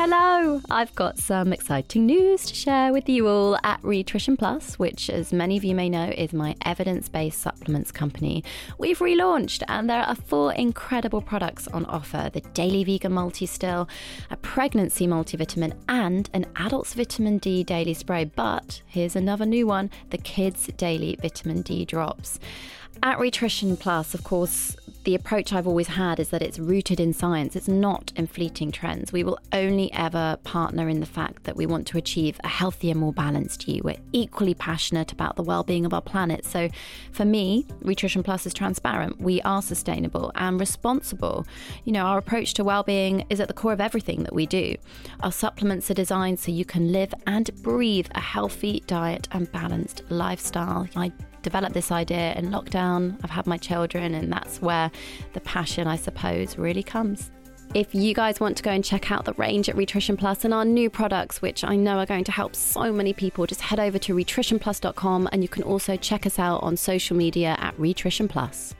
[0.00, 0.60] Hello!
[0.70, 5.32] I've got some exciting news to share with you all at Rhitrition Plus, which, as
[5.32, 8.44] many of you may know, is my evidence based supplements company.
[8.78, 13.88] We've relaunched, and there are four incredible products on offer the Daily Vegan Multi Still,
[14.30, 18.24] a pregnancy multivitamin, and an adult's vitamin D daily spray.
[18.24, 22.38] But here's another new one the Kids Daily Vitamin D Drops.
[23.02, 27.12] At Rhitrition Plus, of course, the approach I've always had is that it's rooted in
[27.12, 27.56] science.
[27.56, 29.12] It's not in fleeting trends.
[29.12, 32.94] We will only ever partner in the fact that we want to achieve a healthier,
[32.94, 33.80] more balanced you.
[33.82, 36.44] We're equally passionate about the well-being of our planet.
[36.44, 36.68] So,
[37.12, 39.20] for me, Rhitrition Plus is transparent.
[39.20, 41.46] We are sustainable and responsible.
[41.84, 44.74] You know, our approach to well-being is at the core of everything that we do.
[45.20, 50.02] Our supplements are designed so you can live and breathe a healthy diet and balanced
[50.10, 50.88] lifestyle.
[50.96, 53.18] I developed this idea in lockdown.
[53.22, 54.90] I've had my children, and that's where
[55.32, 57.30] the passion, I suppose, really comes.
[57.74, 60.54] If you guys want to go and check out the range at Rhitrition Plus and
[60.54, 63.78] our new products, which I know are going to help so many people, just head
[63.78, 68.26] over to nutritionplus.com and you can also check us out on social media at Rhitrition
[68.26, 68.74] Plus.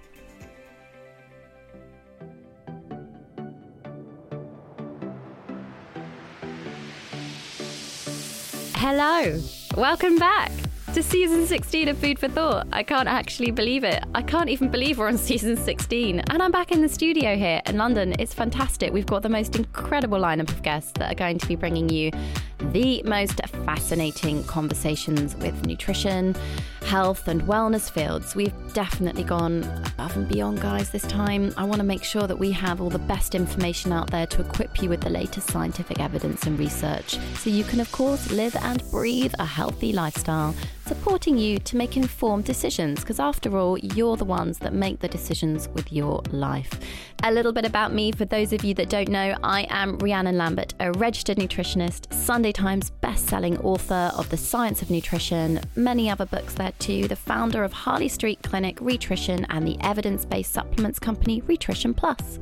[8.75, 9.39] Hello,
[9.77, 10.51] welcome back
[10.95, 12.67] to season 16 of Food for Thought.
[12.73, 14.03] I can't actually believe it.
[14.15, 16.21] I can't even believe we're on season 16.
[16.21, 18.15] And I'm back in the studio here in London.
[18.19, 18.93] It's fantastic.
[18.93, 22.11] We've got the most incredible lineup of guests that are going to be bringing you
[22.59, 26.35] the most fascinating conversations with nutrition,
[26.83, 28.35] health, and wellness fields.
[28.35, 31.53] We've definitely gone above and beyond, guys, this time.
[31.57, 34.41] I want to make sure that we have all the best information out there to
[34.41, 38.57] equip you with the latest scientific evidence and research so you can, of course, live
[38.57, 40.55] and breathe a healthy lifestyle
[40.87, 45.09] supporting you to make informed decisions because, after all, you're the ones that make the
[45.09, 46.73] decisions with your life.
[47.25, 50.39] A little bit about me for those of you that don't know I am Rhiannon
[50.39, 56.27] Lambert, a registered nutritionist, Sunday Times best-selling author of The Science of Nutrition, many other
[56.27, 60.99] books there too, the founder of Harley Street Clinic Rhitrition and the evidence based supplements
[60.99, 62.39] company Rhitrition Plus.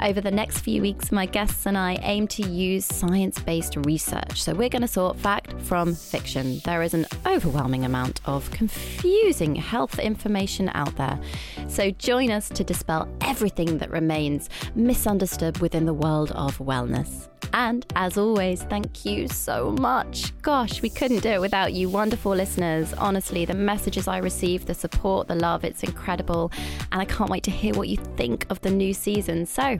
[0.00, 4.42] Over the next few weeks, my guests and I aim to use science based research.
[4.42, 6.60] So we're going to sort fact from fiction.
[6.64, 11.20] There is an overwhelming amount of confusing health information out there.
[11.68, 17.28] So join us to dispel everything that remains misunderstood within the world of wellness.
[17.54, 20.36] And as always, thank you so much.
[20.42, 22.92] Gosh, we couldn't do it without you, wonderful listeners.
[22.94, 26.50] Honestly, the messages I receive, the support, the love, it's incredible.
[26.90, 29.46] And I can't wait to hear what you think of the new season.
[29.46, 29.78] So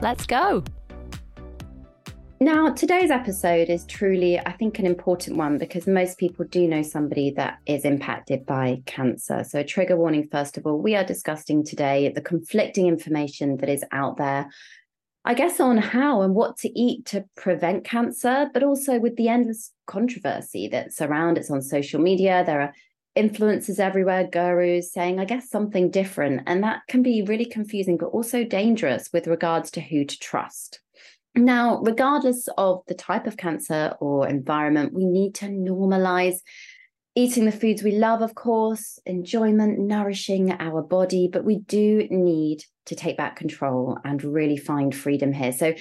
[0.00, 0.62] let's go.
[2.40, 6.82] Now, today's episode is truly, I think, an important one because most people do know
[6.82, 9.42] somebody that is impacted by cancer.
[9.42, 13.82] So, trigger warning first of all, we are discussing today the conflicting information that is
[13.90, 14.48] out there
[15.28, 19.28] I guess, on how and what to eat to prevent cancer, but also with the
[19.28, 22.42] endless controversy that surrounds it on social media.
[22.46, 22.74] There are
[23.14, 26.44] influencers everywhere, gurus saying, I guess, something different.
[26.46, 30.80] And that can be really confusing, but also dangerous with regards to who to trust.
[31.34, 36.38] Now, regardless of the type of cancer or environment, we need to normalize
[37.14, 42.64] eating the foods we love, of course, enjoyment, nourishing our body, but we do need
[42.88, 45.52] to take back control and really find freedom here.
[45.52, 45.74] So,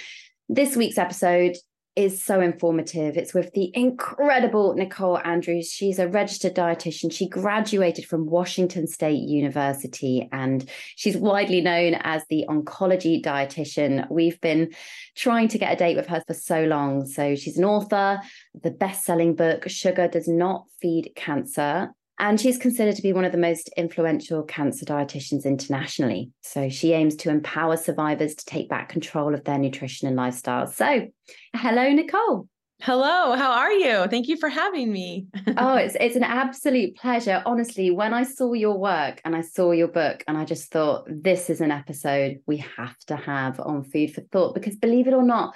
[0.50, 1.58] this week's episode
[1.98, 3.18] is so informative.
[3.18, 5.72] It's with the incredible Nichole Andrews.
[5.72, 7.12] She's a registered dietitian.
[7.12, 14.08] She graduated from Washington State University and she's widely known as the oncology dietitian.
[14.12, 14.76] We've been
[15.16, 17.08] trying to get a date with her for so long.
[17.08, 18.22] So she's an author
[18.62, 21.90] the best-selling book Sugar Does Not Feed Cancer
[22.20, 26.32] and she's considered to be one of the most influential cancer dietitians internationally.
[26.42, 30.68] So she aims to empower survivors to take back control of their nutrition and lifestyle.
[30.68, 31.08] So,
[31.56, 32.48] hello, Nichole.
[32.80, 34.06] Hello, how are you?
[34.08, 35.26] Thank you for having me.
[35.58, 37.42] oh, it's it's an absolute pleasure.
[37.44, 41.08] Honestly, when I saw your work and I saw your book and I just thought
[41.10, 45.16] this is an episode we have to have on food for thought because believe it
[45.16, 45.56] or not,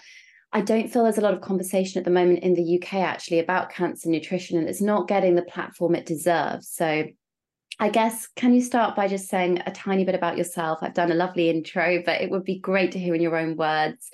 [0.53, 3.39] I don't feel there's a lot of conversation at the moment in the UK actually
[3.39, 6.67] about cancer nutrition and it's not getting the platform it deserves.
[6.69, 7.05] So
[7.79, 10.79] I guess, can you start by just saying a tiny bit about yourself?
[10.81, 13.55] I've done a lovely intro, but it would be great to hear in your own
[13.55, 14.11] words.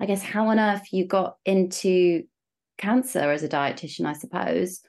[0.00, 2.22] I guess how on earth you got into
[2.78, 4.80] cancer as a dietitian, I suppose.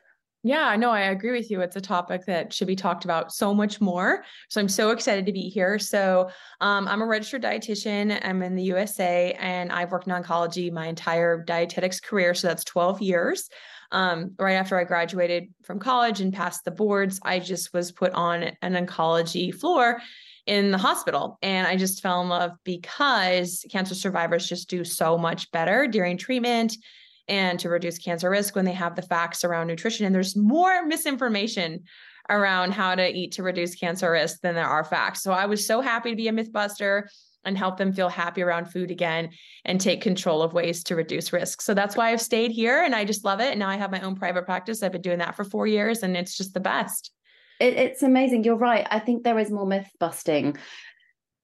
[0.44, 1.62] Yeah, no, I agree with you.
[1.62, 4.24] It's a topic that should be talked about so much more.
[4.50, 5.78] So I'm so excited to be here.
[5.78, 8.20] So um, I'm a registered dietitian.
[8.24, 12.34] I'm in the USA and I've worked in oncology my entire dietetics career.
[12.34, 13.50] So that's 12 years.
[13.92, 18.12] Um, right after I graduated from college and passed the boards, I just was put
[18.14, 20.02] on an oncology floor
[20.48, 21.38] in the hospital.
[21.44, 26.18] And I just fell in love because cancer survivors just do so much better during
[26.18, 26.76] treatment
[27.28, 30.06] and to reduce cancer risk when they have the facts around nutrition.
[30.06, 31.84] And there's more misinformation
[32.30, 35.22] around how to eat to reduce cancer risk than there are facts.
[35.22, 37.04] So I was so happy to be a mythbuster
[37.44, 39.30] and help them feel happy around food again
[39.66, 41.62] and take control of ways to reduce risk.
[41.62, 43.50] So that's why I've stayed here and I just love it.
[43.50, 44.84] And now I have my own private practice.
[44.84, 47.12] I've been doing that for four years and it's just the best.
[47.60, 48.44] It, it's amazing.
[48.44, 48.88] You're right.
[48.90, 50.58] I think there is more myth busting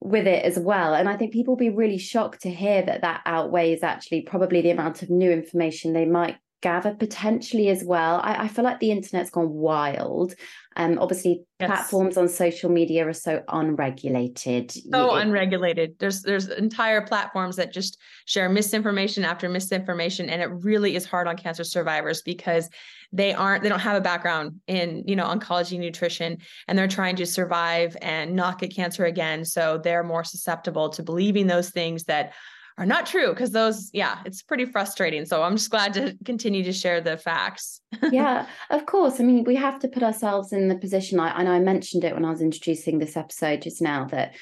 [0.01, 0.94] with it as well.
[0.94, 4.61] And I think people will be really shocked to hear that that outweighs actually probably
[4.61, 8.19] the amount of new information they might gather potentially as well.
[8.24, 10.33] I, I feel like the internet's gone wild.
[10.75, 11.68] Um, obviously, yes.
[11.68, 14.71] platforms on social media are so unregulated.
[14.71, 15.95] So it, unregulated.
[16.00, 21.27] There's there's entire platforms that just share misinformation after misinformation, and it really is hard
[21.27, 22.69] on cancer survivors because
[23.12, 26.38] they aren't they don't have a background in you know oncology nutrition
[26.68, 31.01] and they're trying to survive and not get cancer again so they're more susceptible to
[31.01, 32.33] believing those things that
[32.77, 35.25] are not true because those yeah it's pretty frustrating.
[35.25, 37.81] So i'm just glad to continue to share the facts.
[38.12, 39.19] Yeah of course.
[39.19, 42.13] I mean we have to put ourselves in the position I, and i mentioned it
[42.13, 44.35] when i was introducing this episode just now that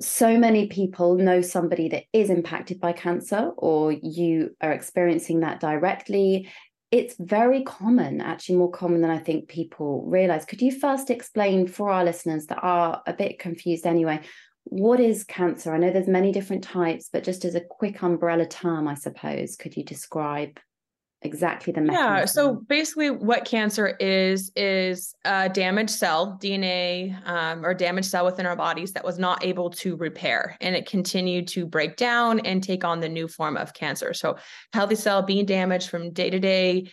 [0.00, 5.60] so many people know somebody that is impacted by cancer or you are experiencing that
[5.60, 6.48] directly.
[6.90, 10.44] It's very common, actually more common than I think people realize.
[10.44, 14.20] Could you first explain for our listeners that are a bit confused anyway,
[14.70, 15.74] what is cancer?
[15.74, 19.56] I know there's many different types, but just as a quick umbrella term, I suppose,
[19.56, 20.58] could you describe
[21.22, 22.16] exactly the mechanism?
[22.16, 22.24] Yeah.
[22.26, 28.46] So basically, what cancer is is a damaged cell, DNA, um, or damaged cell within
[28.46, 32.62] our bodies that was not able to repair, and it continued to break down and
[32.62, 34.12] take on the new form of cancer.
[34.12, 34.36] So
[34.72, 36.90] healthy cell being damaged from day to day.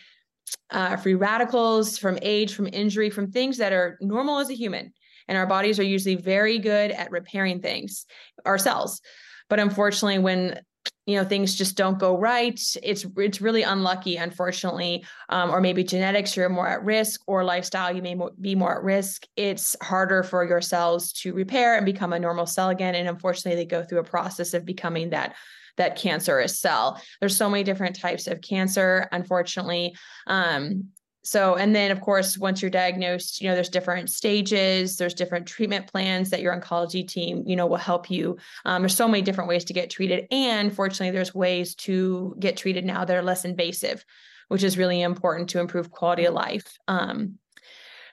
[0.70, 4.92] Uh, free radicals from age, from injury, from things that are normal as a human.
[5.28, 8.06] And our bodies are usually very good at repairing things,
[8.44, 9.00] our cells.
[9.48, 10.60] But unfortunately, when
[11.06, 15.04] you know things just don't go right it's it's really unlucky unfortunately.
[15.28, 18.82] Um, or maybe genetics you're more at risk or lifestyle you may be more at
[18.82, 19.24] risk.
[19.36, 22.94] It's harder for your cells to repair and become a normal cell again.
[22.94, 25.34] And unfortunately they go through a process of becoming that
[25.76, 27.00] that cancerous cell.
[27.20, 29.96] There's so many different types of cancer unfortunately.
[30.26, 30.88] Um,
[31.26, 35.44] so and then of course once you're diagnosed you know there's different stages there's different
[35.44, 38.36] treatment plans that your oncology team you know will help you.
[38.64, 40.26] Um, there's so many different ways to get treated.
[40.30, 44.04] And fortunately there's ways to get treated now that are less invasive
[44.48, 46.78] which is really important to improve quality of life.
[46.86, 47.38] Um,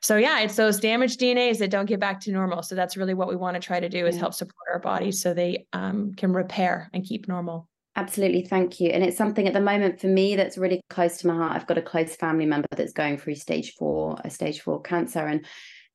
[0.02, 2.64] so yeah it's those damaged dnas that don't get back to normal.
[2.64, 5.22] So that's really what we want to try to do is help support our bodies
[5.22, 8.90] so they um, can repair and keep normal Absolutely, thank you.
[8.90, 11.56] And it's something at the moment for me that's really close to my heart.
[11.56, 15.20] I've got a close family member that's going through stage four, a stage four cancer,
[15.20, 15.46] and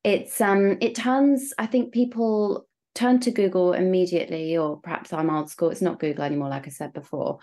[0.05, 1.53] it's um it turns.
[1.59, 5.71] I think people turn to Google immediately, or perhaps I'm old school.
[5.71, 7.41] It's not Google anymore, like I said before,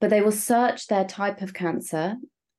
[0.00, 2.16] but they will search their type of cancer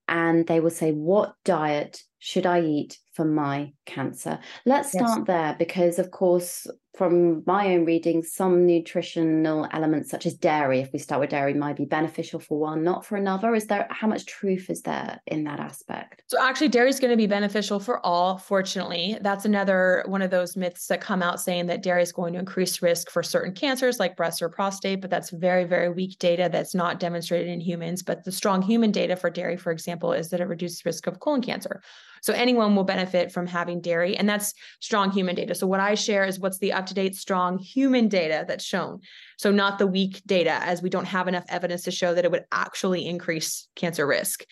[0.07, 4.37] and they will say, "What diet should I eat for my cancer?"
[4.67, 5.27] Let's start yes.
[5.27, 10.93] there because, of course, from my own reading, some nutritional elements, such as dairy, if
[10.93, 13.55] we start with dairy, might be beneficial for one, not for another.
[13.55, 16.23] Is there how much truth is there in that aspect?
[16.27, 19.17] So, actually, dairy is going to be beneficial for all, fortunately.
[19.21, 22.39] That's another one of those myths that come out saying that dairy is going to
[22.39, 26.47] increase risk for certain cancers like breast or prostate, but that's very, very weak data
[26.51, 28.03] that's not demonstrated in humans.
[28.03, 31.19] But the strong human data for dairy, for example, is that it reduces risk of
[31.19, 31.81] colon cancer.
[32.23, 35.53] So anyone will benefit from having dairy, and that's strong human data.
[35.53, 39.01] So what I share is what's the up to date, strong human data that's shown.
[39.37, 42.31] So not the weak data, as we don't have enough evidence to show that it
[42.31, 44.45] would actually increase cancer risk.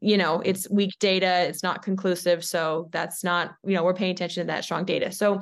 [0.00, 2.44] You know, it's weak data, it's not conclusive.
[2.44, 5.10] So that's not, you know, we're paying attention to that strong data.
[5.10, 5.40] So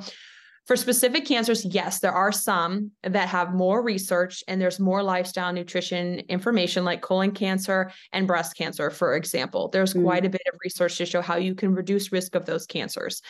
[0.67, 5.53] For specific cancers, yes, there are some that have more research and there's more lifestyle
[5.53, 9.69] nutrition information, like colon cancer and breast cancer, for example.
[9.69, 10.03] There's mm.
[10.03, 13.21] quite a bit of research to show how you can reduce risk of those cancers.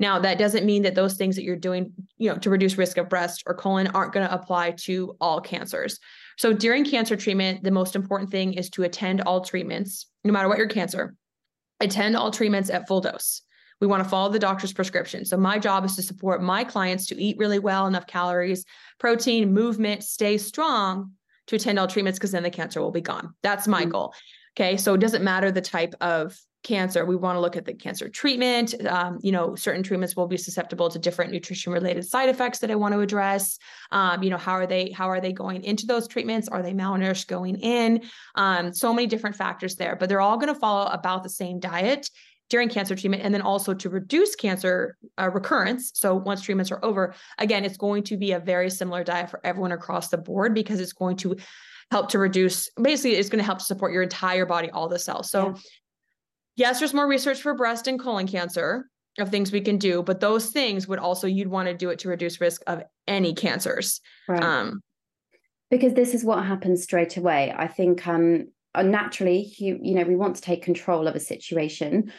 [0.00, 2.98] Now, that doesn't mean that those things that you're doing, you know, to reduce risk
[2.98, 5.98] of breast or colon aren't going to apply to all cancers.
[6.36, 10.48] So during cancer treatment, the most important thing is to attend all treatments, no matter
[10.48, 11.14] what your cancer.
[11.80, 13.40] Attend all treatments at full dose.
[13.82, 15.24] We want to follow the doctor's prescription.
[15.24, 18.64] So my job is to support my clients to eat really well, enough calories,
[19.00, 21.10] protein, movement, stay strong
[21.48, 23.34] to attend all treatments because then the cancer will be gone.
[23.42, 23.90] That's my mm-hmm.
[23.90, 24.14] goal.
[24.56, 24.76] Okay.
[24.76, 27.04] So it doesn't matter the type of cancer.
[27.04, 28.74] We want to look at the cancer treatment.
[28.86, 32.70] Um, you know, certain treatments will be susceptible to different nutrition related side effects that
[32.70, 33.58] I want to address.
[33.90, 36.46] Um, you know, how are they how are they going into those treatments?
[36.46, 38.02] Are they malnourished going in?
[38.36, 41.58] Um, so many different factors there, but they're all going to follow about the same
[41.58, 42.08] diet
[42.52, 45.90] during cancer treatment and then also to reduce cancer uh, recurrence.
[45.94, 49.40] So once treatments are over again it's going to be a very similar diet for
[49.42, 51.36] everyone across the board because it's going to
[51.90, 54.98] help to reduce basically it's going to help to support your entire body all the
[54.98, 55.30] cells.
[55.30, 55.54] So yeah.
[56.56, 58.86] yes there's more research for breast and colon cancer
[59.18, 61.98] of things we can do but those things would also you'd want to do it
[62.00, 64.00] to reduce risk of any cancers.
[64.28, 64.42] Right.
[64.42, 64.82] um
[65.70, 67.54] because this is what happens straight away.
[67.56, 71.20] I think um uh, naturally you you know we want to take control of a
[71.20, 72.12] situation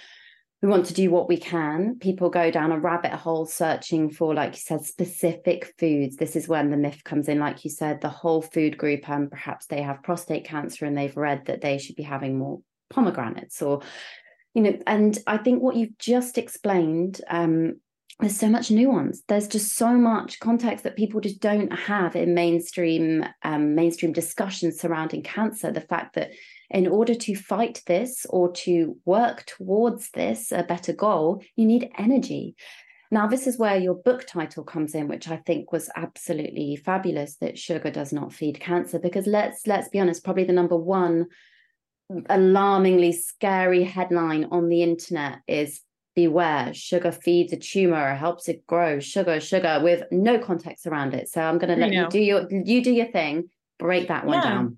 [0.63, 1.99] we want to do what we can.
[1.99, 6.15] People go down a rabbit hole searching for, like you said, specific foods.
[6.15, 9.29] This is when the myth comes in, like you said, the whole food group, and
[9.29, 13.61] perhaps they have prostate cancer and they've read that they should be having more pomegranates
[13.61, 13.81] or,
[14.53, 17.81] you know, and I think what you've just explained, um,
[18.21, 19.21] there's so much nuance.
[19.27, 24.79] There's just so much context that people just don't have in mainstream um, mainstream discussions
[24.79, 25.71] surrounding cancer.
[25.71, 26.31] The fact that
[26.73, 31.91] in order to fight this or to work towards this, a better goal, you need
[31.97, 32.55] energy.
[33.11, 37.35] Now, this is where your book title comes in, which I think was absolutely fabulous
[37.37, 38.97] that sugar does not feed cancer.
[38.97, 41.27] Because let's let's be honest, probably the number one
[42.29, 45.81] alarmingly scary headline on the internet is
[46.15, 51.27] beware sugar feeds a tumor helps it grow sugar sugar with no context around it
[51.27, 53.49] so i'm going to let you do your you do your thing
[53.79, 54.43] break that one yeah.
[54.43, 54.77] down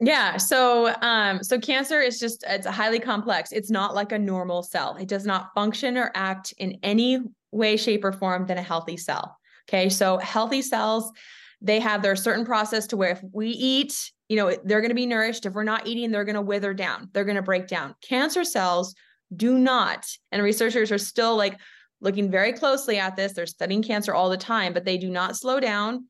[0.00, 0.36] yeah.
[0.36, 3.52] So, um, so cancer is just, it's highly complex.
[3.52, 4.96] It's not like a normal cell.
[4.96, 8.96] It does not function or act in any way, shape, or form than a healthy
[8.96, 9.36] cell.
[9.68, 9.88] Okay.
[9.88, 11.10] So healthy cells,
[11.60, 14.94] they have their certain process to where if we eat, you know, they're going to
[14.94, 15.46] be nourished.
[15.46, 17.08] If we're not eating, they're going to wither down.
[17.12, 17.94] They're going to break down.
[18.00, 18.94] Cancer cells
[19.34, 20.06] do not.
[20.30, 21.58] And researchers are still like
[22.00, 23.32] looking very closely at this.
[23.32, 26.06] They're studying cancer all the time, but they do not slow down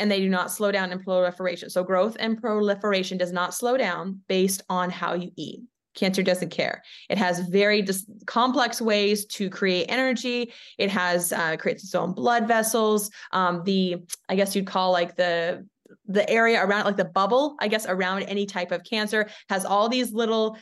[0.00, 1.70] and they do not slow down in proliferation.
[1.70, 5.60] So growth and proliferation does not slow down based on how you eat.
[5.94, 6.82] Cancer doesn't care.
[7.08, 10.52] It has very dis- complex ways to create energy.
[10.78, 13.10] It has uh, creates its own blood vessels.
[13.32, 13.96] Um, the
[14.28, 15.66] I guess you'd call like the
[16.06, 19.88] the area around like the bubble, I guess around any type of cancer has all
[19.88, 20.56] these little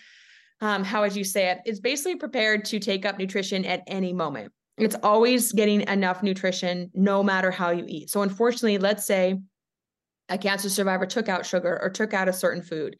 [0.60, 1.58] um, how would you say it?
[1.66, 6.90] It's basically prepared to take up nutrition at any moment it's always getting enough nutrition
[6.94, 8.10] no matter how you eat.
[8.10, 9.36] So unfortunately, let's say
[10.28, 12.96] a cancer survivor took out sugar or took out a certain food.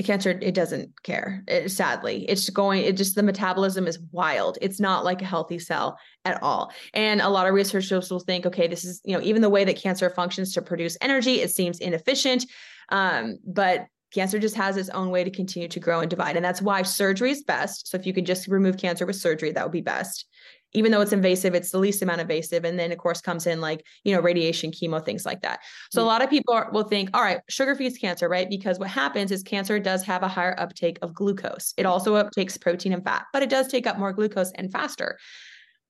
[0.00, 1.44] A cancer, it doesn't care.
[1.46, 4.58] It, sadly, it's going, it just the metabolism is wild.
[4.60, 6.72] It's not like a healthy cell at all.
[6.94, 9.64] And a lot of researchers will think, okay, this is, you know, even the way
[9.64, 12.44] that cancer functions to produce energy, it seems inefficient.
[12.88, 16.34] Um, but cancer just has its own way to continue to grow and divide.
[16.34, 17.88] And that's why surgery is best.
[17.88, 20.26] So if you could just remove cancer with surgery, that would be best
[20.74, 22.64] even though it's invasive, it's the least amount invasive.
[22.64, 25.60] And then, of course, comes in like, you know, radiation, chemo, things like that.
[25.90, 26.06] So mm-hmm.
[26.06, 28.50] a lot of people are, will think, all right, sugar feeds cancer, right?
[28.50, 31.72] Because what happens is cancer does have a higher uptake of glucose.
[31.76, 35.18] It also uptakes protein and fat, but it does take up more glucose and faster.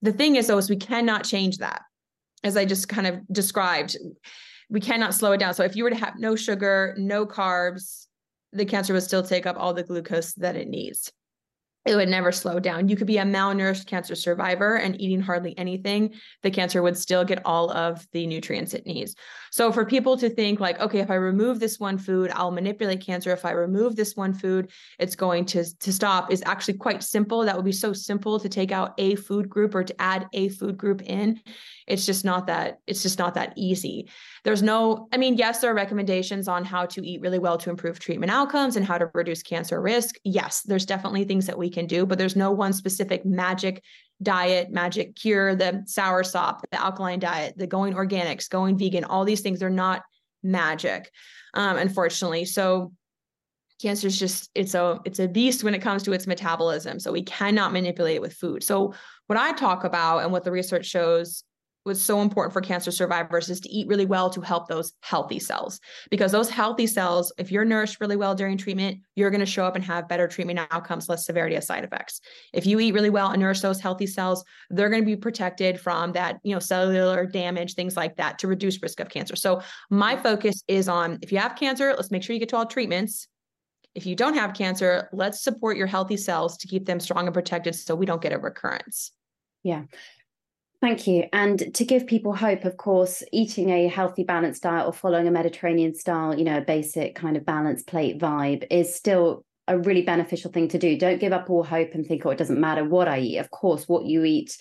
[0.03, 1.83] The thing is, though, is we cannot change that.
[2.45, 3.97] As I just kind of described,
[4.69, 5.55] we cannot slow it down.
[5.55, 8.07] So if you were to have no sugar, no carbs,
[8.53, 11.11] the cancer would still take up all the glucose that it needs
[11.85, 12.89] it would never slow down.
[12.89, 17.25] You could be a malnourished cancer survivor and eating hardly anything, the cancer would still
[17.25, 19.15] get all of the nutrients it needs.
[19.51, 23.03] So for people to think like, okay, if I remove this one food, I'll manipulate
[23.03, 23.33] cancer.
[23.33, 27.45] If I remove this one food, it's going to to stop is actually quite simple.
[27.45, 30.49] That would be so simple to take out a food group or to add a
[30.49, 31.41] food group in.
[31.87, 34.09] It's just not that it's just not that easy.
[34.45, 37.71] There's no I mean, yes, there are recommendations on how to eat really well to
[37.71, 40.17] improve treatment outcomes and how to reduce cancer risk.
[40.23, 43.83] Yes, there's definitely things that we can do, but there's no one specific magic
[44.23, 49.25] diet, magic cure, the sour sop, the alkaline diet, the going organics, going vegan, all
[49.25, 50.03] these things are not
[50.43, 51.11] magic,
[51.55, 52.45] um, unfortunately.
[52.45, 52.93] So
[53.81, 57.01] cancer is just it's a it's a beast when it comes to its metabolism.
[57.01, 58.63] So we cannot manipulate it with food.
[58.63, 58.95] So
[59.27, 61.45] what I talk about and what the research shows
[61.85, 65.39] what's so important for cancer survivors is to eat really well to help those healthy
[65.39, 65.81] cells.
[66.11, 69.65] Because those healthy cells if you're nourished really well during treatment you're going to show
[69.65, 72.21] up and have better treatment outcomes less severity of side effects.
[72.53, 75.79] If you eat really well and nourish those healthy cells they're going to be protected
[75.79, 79.37] from that you know cellular damage things like that to reduce risk of cancer.
[79.37, 82.57] So my focus is on if you have cancer let's make sure you get to
[82.57, 83.29] all treatments.
[83.95, 87.35] If you don't have cancer let's support your healthy cells to keep them strong and
[87.35, 89.13] protected so we don't get a recurrence.
[89.63, 89.85] Yeah
[90.85, 91.25] Thank you.
[91.33, 95.31] And to give people hope, of course, eating a healthy, balanced diet or following a
[95.31, 100.03] Mediterranean style, you know, a basic kind of balanced plate vibe is still a really
[100.03, 100.99] beneficial thing to do.
[100.99, 103.39] Don't give up all hope and think, oh, it doesn't matter what I eat.
[103.39, 104.59] Of course, what you eat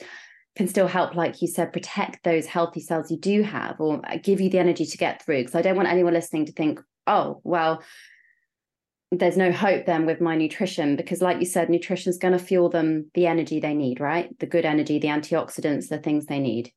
[0.56, 4.40] can still help, like you said, protect those healthy cells you do have or give
[4.40, 5.40] you the energy to get through.
[5.40, 7.84] Because I don't want anyone listening to think, oh, well,
[9.20, 12.40] there's no hope then with my nutrition because like you said nutrition is going to
[12.40, 14.38] fuel them the energy they need right?
[14.40, 16.72] The good energy the antioxidants the things they need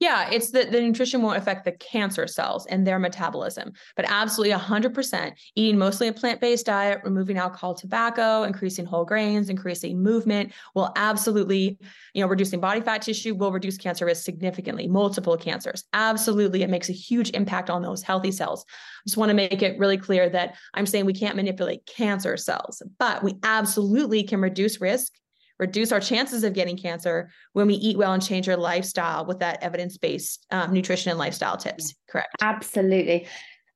[0.00, 4.56] yeah, it's that the nutrition won't affect the cancer cells and their metabolism, but absolutely
[4.56, 10.52] 100% eating mostly a plant based diet, removing alcohol, tobacco, increasing whole grains, increasing movement
[10.74, 11.78] will absolutely,
[12.14, 15.84] you know, reducing body fat tissue will reduce cancer risk significantly, multiple cancers.
[15.92, 16.62] Absolutely.
[16.62, 18.64] It makes a huge impact on those healthy cells.
[18.68, 22.38] I just want to make it really clear that I'm saying we can't manipulate cancer
[22.38, 25.12] cells, but we absolutely can reduce risk
[25.60, 29.38] reduce our chances of getting cancer when we eat well and change our lifestyle with
[29.38, 32.34] that evidence-based um, nutrition and lifestyle tips correct?
[32.40, 33.26] Absolutely.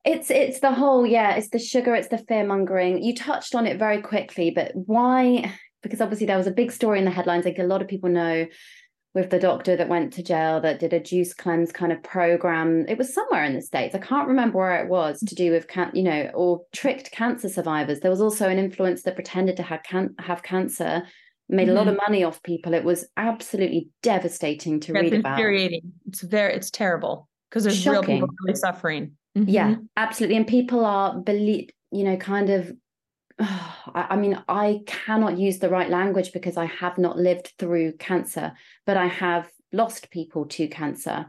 [0.05, 3.67] It's it's the whole yeah it's the sugar it's the fear mongering you touched on
[3.67, 5.51] it very quickly but why
[5.83, 8.11] because obviously there was a big story in the headlines like a lot of people
[8.11, 8.47] know
[9.15, 12.85] with the doctor that went to jail that did a juice cleanse kind of program.
[12.89, 13.95] It was somewhere in the states.
[13.95, 17.49] I can't remember where it was to do with can you know or tricked cancer
[17.49, 18.01] survivors.
[18.01, 21.05] There was also an influencer that pretended to have can- have cancer
[21.49, 21.71] made mm-hmm.
[21.71, 22.13] a lot of mm-hmm.
[22.13, 22.75] money off people.
[22.75, 25.33] It was absolutely devastating to read about.
[25.33, 25.93] Infuriating.
[26.07, 27.93] It's very, it's terrible because there's Shocking.
[27.93, 29.13] real people really suffering.
[29.37, 29.49] Mm-hmm.
[29.49, 30.37] Yeah, absolutely.
[30.37, 32.73] And people are believe, you know, kind of.
[33.39, 37.53] Oh, I, I mean, I cannot use the right language because I have not lived
[37.59, 38.53] through cancer,
[38.87, 41.27] but I have lost people to cancer.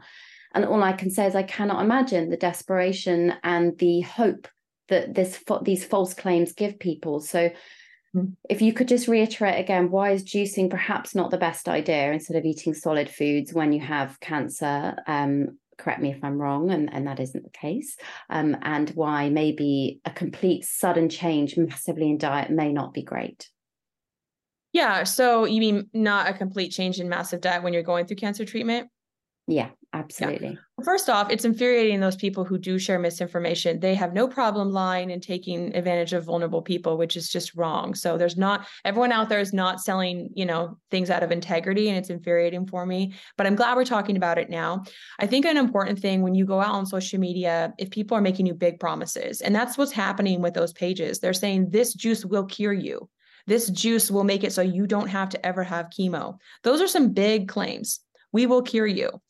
[0.54, 4.48] And all I can say is I cannot imagine the desperation and the hope
[4.88, 7.20] that this these false claims give people.
[7.20, 7.50] So.
[8.48, 12.36] If you could just reiterate again, why is juicing perhaps not the best idea instead
[12.36, 14.96] of eating solid foods when you have cancer?
[15.06, 17.96] Um, correct me if I'm wrong, and, and that isn't the case.
[18.30, 23.48] Um, and why maybe a complete sudden change massively in diet may not be great.
[24.72, 25.04] Yeah.
[25.04, 28.44] So you mean not a complete change in massive diet when you're going through cancer
[28.44, 28.88] treatment?
[29.46, 30.48] Yeah, absolutely.
[30.48, 30.84] Yeah.
[30.84, 33.80] First off, it's infuriating those people who do share misinformation.
[33.80, 37.94] They have no problem lying and taking advantage of vulnerable people, which is just wrong.
[37.94, 41.88] So there's not everyone out there is not selling, you know, things out of integrity
[41.88, 44.84] and it's infuriating for me, but I'm glad we're talking about it now.
[45.18, 48.22] I think an important thing when you go out on social media, if people are
[48.22, 51.20] making you big promises, and that's what's happening with those pages.
[51.20, 53.08] They're saying this juice will cure you.
[53.46, 56.36] This juice will make it so you don't have to ever have chemo.
[56.64, 58.00] Those are some big claims.
[58.32, 59.20] We will cure you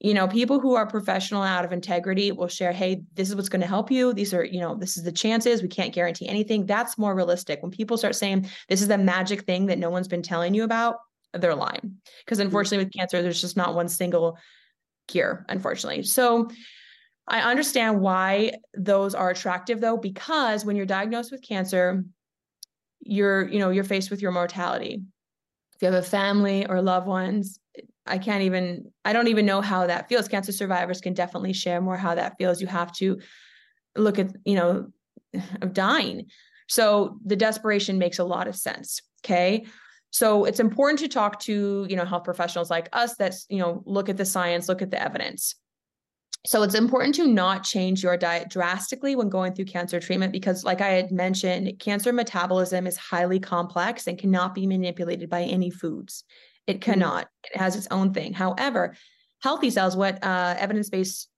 [0.00, 3.48] you know people who are professional out of integrity will share hey this is what's
[3.48, 4.12] going to help you.
[4.12, 5.62] These are you know this is the chances.
[5.62, 6.66] We can't guarantee anything.
[6.66, 7.62] That's more realistic.
[7.62, 10.64] When people start saying this is the magic thing that no one's been telling you
[10.64, 10.96] about
[11.34, 11.96] they're lying.
[12.24, 12.46] Because mm-hmm.
[12.46, 14.38] unfortunately with cancer there's just not one single
[15.06, 16.02] cure unfortunately.
[16.04, 16.48] So
[17.30, 22.02] i understand why those are attractive though because when you're diagnosed with cancer
[23.00, 25.02] you're you know you're faced with your mortality.
[25.74, 27.60] If you have a family or loved ones
[28.08, 30.28] I can't even, I don't even know how that feels.
[30.28, 32.60] Cancer survivors can definitely share more how that feels.
[32.60, 33.20] You have to
[33.96, 34.88] look at, you know,
[35.60, 36.26] of dying.
[36.68, 39.00] So the desperation makes a lot of sense.
[39.24, 39.66] Okay.
[40.10, 43.82] So it's important to talk to, you know, health professionals like us that, you know,
[43.84, 45.54] look at the science, look at the evidence.
[46.46, 50.64] So it's important to not change your diet drastically when going through cancer treatment because,
[50.64, 55.68] like I had mentioned, cancer metabolism is highly complex and cannot be manipulated by any
[55.68, 56.24] foods.
[56.68, 56.92] It mm-hmm.
[56.92, 57.24] cannot.
[57.24, 57.54] Mm-hmm.
[57.54, 58.32] It has its own thing.
[58.32, 58.94] However,
[59.42, 61.28] healthy cells, what uh, evidence-based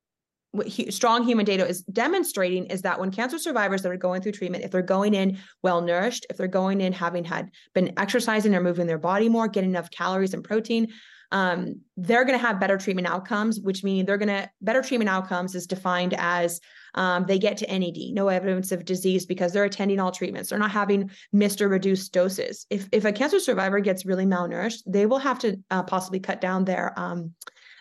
[0.52, 4.20] what he, strong human data is demonstrating is that when cancer survivors that are going
[4.20, 7.92] through treatment, if they're going in well nourished, if they're going in having had been
[7.96, 10.88] exercising or moving their body more, getting enough calories and protein,
[11.30, 15.08] um, they're going to have better treatment outcomes, which mean they're going to better treatment
[15.08, 16.60] outcomes is defined as
[16.94, 20.50] um, they get to NAD, no evidence of disease, because they're attending all treatments.
[20.50, 22.66] They're not having missed or reduced doses.
[22.70, 26.40] If if a cancer survivor gets really malnourished, they will have to uh, possibly cut
[26.40, 27.34] down their um,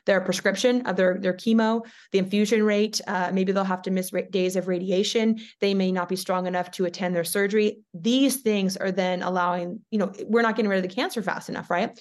[0.06, 3.00] their prescription of their their chemo, the infusion rate.
[3.08, 5.39] Uh, maybe they'll have to miss days of radiation.
[5.62, 7.80] They may not be strong enough to attend their surgery.
[7.93, 11.50] These things are then allowing, you know, we're not getting rid of the cancer fast
[11.50, 12.00] enough, right?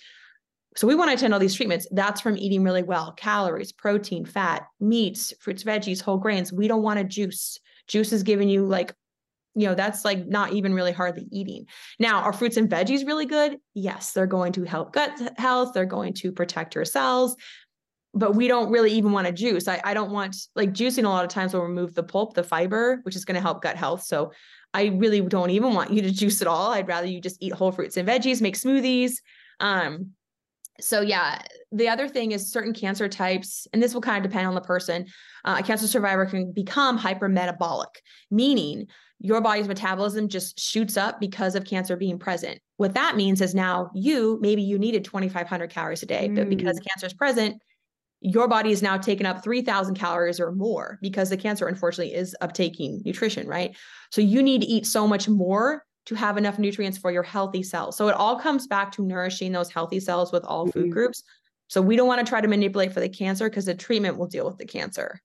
[0.79, 1.89] So we want to attend all these treatments.
[1.91, 6.53] That's from eating really well, calories, protein, fat, meats, fruits, veggies, whole grains.
[6.53, 7.59] We don't want a juice.
[7.89, 8.95] Juice is giving you like,
[9.57, 11.67] you know, that's like not even really hardly eating.
[11.99, 13.57] Now, are fruits and veggies really good?
[13.75, 15.73] Yes, they're going to help gut health.
[15.75, 17.35] They're going to protect your cells
[18.15, 19.69] but we don't really even want to juice.
[19.69, 22.43] I, I don't want like juicing a lot of times will remove the pulp, the
[22.43, 24.03] fiber, which is going to help gut health.
[24.03, 24.33] So
[24.73, 26.73] I really don't even want you to juice at all.
[26.73, 29.17] I'd rather you just eat whole fruits and veggies, make smoothies.
[29.61, 30.13] Um,
[30.81, 34.47] so yeah, the other thing is certain cancer types, and this will kind of depend
[34.47, 35.07] on the person.
[35.45, 37.97] Uh, a cancer survivor can become hypermetabolic,
[38.31, 38.87] meaning
[39.21, 42.61] your body's metabolism just shoots up because of cancer being present.
[42.77, 46.37] What that means is now you maybe you needed 2,500 calories a day, mm.
[46.37, 46.87] but because mm.
[46.89, 47.61] cancer is present,
[48.21, 52.37] your body is now taking up 3000 calories or more because the cancer unfortunately is
[52.43, 53.77] uptaking nutrition right
[54.11, 57.63] so you need to eat so much more to have enough nutrients for your healthy
[57.63, 60.91] cells so it all comes back to nourishing those healthy cells with all food mm-hmm.
[60.91, 61.23] groups
[61.69, 64.27] so we don't want to try to manipulate for the cancer because the treatment will
[64.27, 65.21] deal with the cancer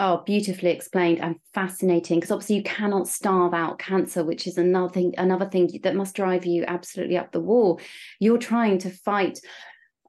[0.00, 2.18] Oh, beautifully explained and fascinating.
[2.20, 6.14] Because obviously you cannot starve out cancer, which is another thing, another thing that must
[6.14, 7.80] drive you absolutely up the wall.
[8.20, 9.40] You're trying to fight.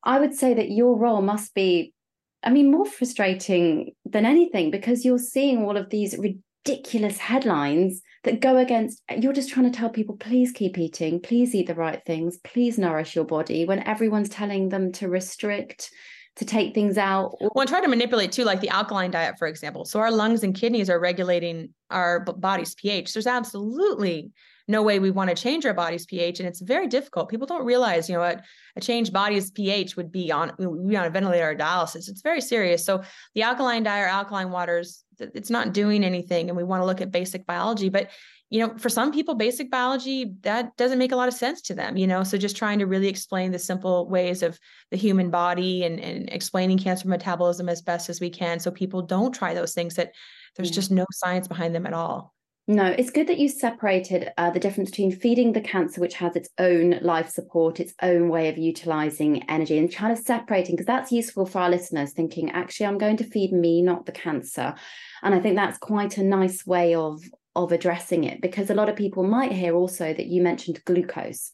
[0.03, 1.95] I would say that your role must be
[2.41, 6.17] I mean, more frustrating than anything because you're seeing all of these
[6.65, 11.55] ridiculous headlines that go against, you're just trying to tell people, please keep eating, please
[11.55, 15.89] eat the right things, please nourish your body when everyone's telling them to restrict,
[16.35, 17.35] to take things out.
[17.39, 19.85] Well, and try to manipulate too, like the alkaline diet, for example.
[19.85, 23.13] So our lungs and kidneys are regulating our body's pH.
[23.13, 24.31] There's absolutely
[24.69, 26.39] no way we want to change our body's pH.
[26.39, 27.27] And it's very difficult.
[27.27, 31.05] People don't realize, you know, what a changed body's pH would be on, we on
[31.05, 32.07] a ventilator or dialysis.
[32.07, 32.85] It's very serious.
[32.85, 33.01] So
[33.33, 36.49] the alkaline diet or alkaline waters, it's not doing anything.
[36.49, 37.89] And we want to look at basic biology.
[37.89, 38.11] But
[38.51, 41.75] you know, for some people, basic biology, that doesn't make a lot of sense to
[41.75, 42.23] them, you know.
[42.23, 46.29] So just trying to really explain the simple ways of the human body and, and
[46.31, 50.13] explaining cancer metabolism as best as we can so people don't try those things that
[50.55, 50.75] there's yeah.
[50.75, 52.33] just no science behind them at all.
[52.69, 56.35] No, it's good that you separated uh, the difference between feeding the cancer, which has
[56.35, 60.85] its own life support, its own way of utilizing energy, and trying to separating because
[60.85, 64.75] that's useful for our listeners thinking, actually, I'm going to feed me, not the cancer.
[65.23, 67.23] And I think that's quite a nice way of
[67.55, 71.51] of addressing it because a lot of people might hear also that you mentioned glucose.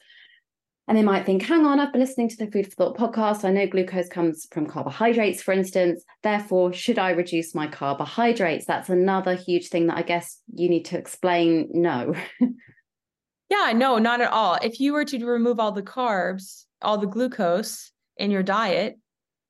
[0.87, 3.43] And they might think, hang on, I've been listening to the Food for Thought podcast.
[3.43, 6.03] I know glucose comes from carbohydrates, for instance.
[6.21, 8.65] Therefore, should I reduce my carbohydrates?
[8.65, 11.69] That's another huge thing that I guess you need to explain.
[11.73, 12.13] No.
[13.49, 14.59] yeah, no, not at all.
[14.61, 18.99] If you were to remove all the carbs, all the glucose in your diet,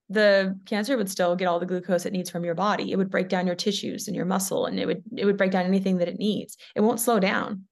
[0.10, 2.92] the cancer would still get all the glucose it needs from your body.
[2.92, 5.52] It would break down your tissues and your muscle and it would it would break
[5.52, 6.58] down anything that it needs.
[6.76, 7.66] It won't slow down.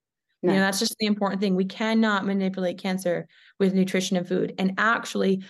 [0.44, 0.52] No.
[0.52, 1.56] You know, that's just the important thing.
[1.56, 3.28] We cannot manipulate cancer
[3.60, 4.54] with nutrition and food.
[4.60, 5.42] And actually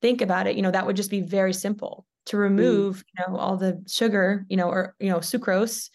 [0.00, 2.40] think about it, you know, that would just be very simple to mm.
[2.40, 3.02] remove, mm.
[3.18, 5.90] you know, all the sugar, you know, or, you know, sucrose.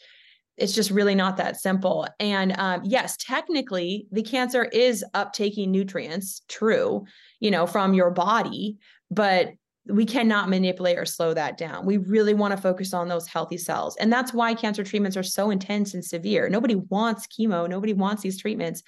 [0.56, 2.08] It's just really not that simple.
[2.20, 7.06] And um, yes, technically, the cancer is uptaking nutrients, true,
[7.40, 8.78] you know, from your body,
[9.10, 9.50] but
[9.88, 11.86] we cannot manipulate or slow that down.
[11.86, 13.98] We really want to focus on those healthy cells.
[13.98, 16.48] And that's why cancer treatments are so intense and severe.
[16.48, 18.82] Nobody wants chemo, nobody wants these treatments.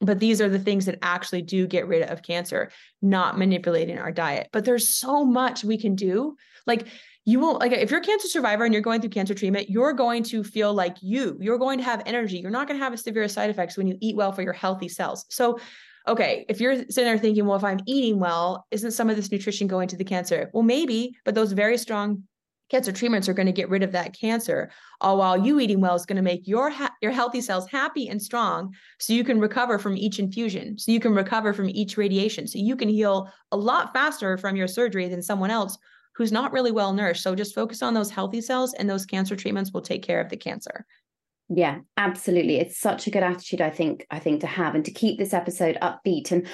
[0.00, 4.10] But these are the things that actually do get rid of cancer, not manipulating our
[4.10, 4.48] diet.
[4.52, 6.36] But there's so much we can do.
[6.66, 6.88] Like,
[7.26, 9.94] you won't like if you're a cancer survivor and you're going through cancer treatment, you're
[9.94, 11.38] going to feel like you.
[11.40, 12.38] You're going to have energy.
[12.38, 14.88] You're not going to have severe side effects when you eat well for your healthy
[14.88, 15.24] cells.
[15.30, 15.58] So
[16.06, 19.30] okay, if you're sitting there thinking, well, if I'm eating well, isn't some of this
[19.30, 20.50] nutrition going to the cancer?
[20.52, 22.24] Well, maybe, but those very strong
[22.70, 25.94] cancer treatments are going to get rid of that cancer all while you eating well
[25.94, 29.38] is going to make your ha- your healthy cells happy and strong so you can
[29.38, 33.30] recover from each infusion so you can recover from each radiation so you can heal
[33.52, 35.76] a lot faster from your surgery than someone else
[36.16, 39.36] who's not really well nourished so just focus on those healthy cells and those cancer
[39.36, 40.86] treatments will take care of the cancer
[41.48, 42.56] yeah, absolutely.
[42.56, 45.34] It's such a good attitude, I think, I think to have and to keep this
[45.34, 46.46] episode upbeat and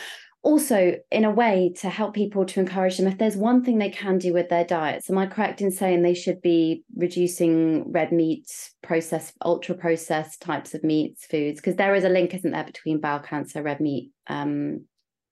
[0.42, 3.06] also in a way to help people to encourage them.
[3.06, 6.02] If there's one thing they can do with their diets am i correct in saying
[6.02, 11.60] they should be reducing red meats processed ultra processed types of meats foods?
[11.60, 14.86] Because there is a link isn't there between bowel cancer red meat um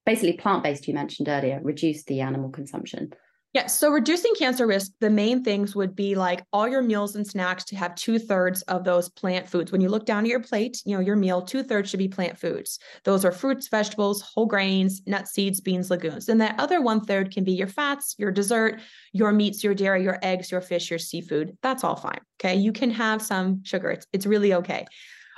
[0.04, 3.12] basically plant-based you mentioned earlier reduce the animal consumption
[3.54, 3.66] yeah.
[3.66, 7.64] So reducing cancer risk, the main things would be like all your meals and snacks
[7.64, 9.72] to have two thirds of those plant foods.
[9.72, 12.08] When you look down at your plate, you know, your meal, two thirds should be
[12.08, 12.78] plant foods.
[13.04, 16.28] Those are fruits, vegetables, whole grains, nuts, seeds, beans, legumes.
[16.28, 18.82] And that other one third can be your fats, your dessert,
[19.12, 21.56] your meats, your dairy, your eggs, your fish, your seafood.
[21.62, 22.20] That's all fine.
[22.38, 22.56] Okay.
[22.56, 23.90] You can have some sugar.
[23.90, 24.84] It's, it's really okay.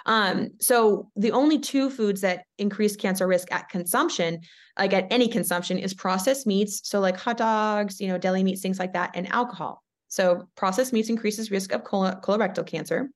[0.06, 4.40] Um, so the only two foods that increase cancer risk at consumption,
[4.78, 6.80] like at any consumption, is processed meats.
[6.84, 9.82] So like hot dogs, you know, deli meats, things like that, and alcohol.
[10.08, 13.10] So processed meats increases risk of colorectal cancer.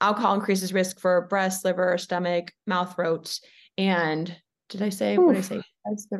[0.00, 3.38] Alcohol increases risk for breast, liver, stomach, mouth, throat,
[3.78, 4.34] and
[4.68, 5.26] did I say Oof.
[5.26, 5.62] what did I say?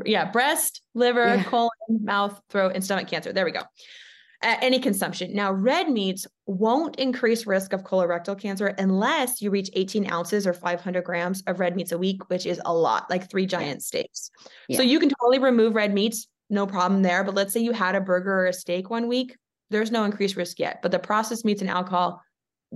[0.07, 1.43] Yeah, breast, liver, yeah.
[1.45, 3.33] colon, mouth, throat, and stomach cancer.
[3.33, 3.63] There we go
[4.43, 5.35] at any consumption.
[5.35, 10.53] Now, red meats won't increase risk of colorectal cancer unless you reach 18 ounces or
[10.53, 14.31] 500 grams of red meats a week, which is a lot, like three giant steaks.
[14.69, 14.79] Yeah.
[14.79, 17.25] So you can totally remove red meats, no problem there.
[17.25, 19.37] But let's say you had a burger or a steak one week,
[19.71, 20.81] there's no increased risk yet.
[20.83, 22.23] But the processed meats and alcohol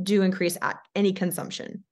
[0.03, 1.85] do increase at any consumption.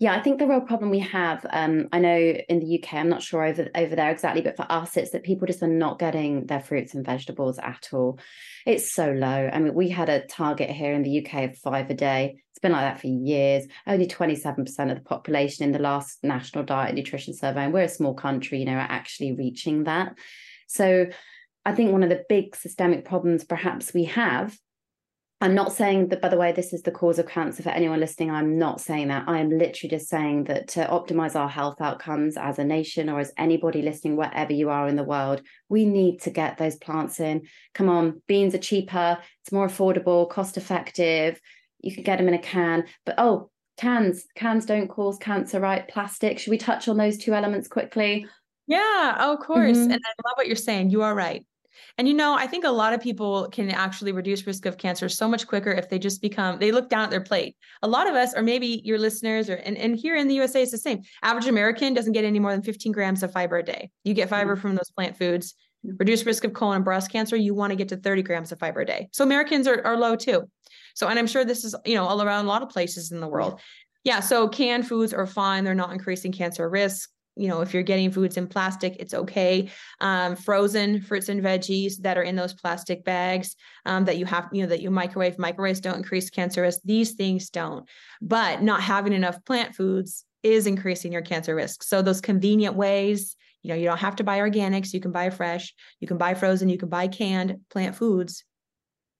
[0.00, 3.10] Yeah, I think the real problem we have, um, I know in the UK, I'm
[3.10, 5.98] not sure over over there exactly, but for us, it's that people just are not
[5.98, 8.18] getting their fruits and vegetables at all.
[8.64, 9.50] It's so low.
[9.52, 12.36] I mean, we had a target here in the UK of five a day.
[12.50, 13.66] It's been like that for years.
[13.86, 17.82] Only 27% of the population in the last National Diet and Nutrition Survey, and we're
[17.82, 20.16] a small country, you know, are actually reaching that.
[20.66, 21.08] So
[21.66, 24.56] I think one of the big systemic problems perhaps we have
[25.42, 27.98] I'm not saying that, by the way, this is the cause of cancer for anyone
[27.98, 28.30] listening.
[28.30, 29.24] I'm not saying that.
[29.26, 33.20] I am literally just saying that to optimize our health outcomes as a nation or
[33.20, 37.20] as anybody listening, wherever you are in the world, we need to get those plants
[37.20, 37.46] in.
[37.72, 41.40] Come on, beans are cheaper, it's more affordable, cost effective.
[41.80, 42.84] You can get them in a can.
[43.06, 45.88] But oh, cans, cans don't cause cancer, right?
[45.88, 46.38] Plastic.
[46.38, 48.26] Should we touch on those two elements quickly?
[48.66, 49.78] Yeah, of course.
[49.78, 49.90] Mm-hmm.
[49.90, 50.90] And I love what you're saying.
[50.90, 51.46] You are right.
[51.98, 55.08] And you know, I think a lot of people can actually reduce risk of cancer
[55.08, 57.56] so much quicker if they just become they look down at their plate.
[57.82, 60.62] A lot of us, or maybe your listeners, or and, and here in the USA,
[60.62, 61.02] it's the same.
[61.22, 63.90] Average American doesn't get any more than 15 grams of fiber a day.
[64.04, 64.62] You get fiber mm-hmm.
[64.62, 65.54] from those plant foods.
[65.82, 68.58] Reduce risk of colon and breast cancer, you want to get to 30 grams of
[68.58, 69.08] fiber a day.
[69.12, 70.42] So Americans are, are low too.
[70.94, 73.20] So, and I'm sure this is, you know, all around a lot of places in
[73.20, 73.60] the world.
[74.04, 74.20] Yeah.
[74.20, 75.64] So canned foods are fine.
[75.64, 79.70] They're not increasing cancer risk you know, if you're getting foods in plastic, it's okay.
[80.00, 84.48] Um, frozen fruits and veggies that are in those plastic bags um, that you have,
[84.52, 86.80] you know, that you microwave, microwaves don't increase cancer risk.
[86.84, 87.88] These things don't.
[88.20, 91.82] But not having enough plant foods is increasing your cancer risk.
[91.82, 94.92] So those convenient ways, you know, you don't have to buy organics.
[94.92, 95.74] You can buy fresh.
[96.00, 96.68] You can buy frozen.
[96.68, 98.44] You can buy canned plant foods.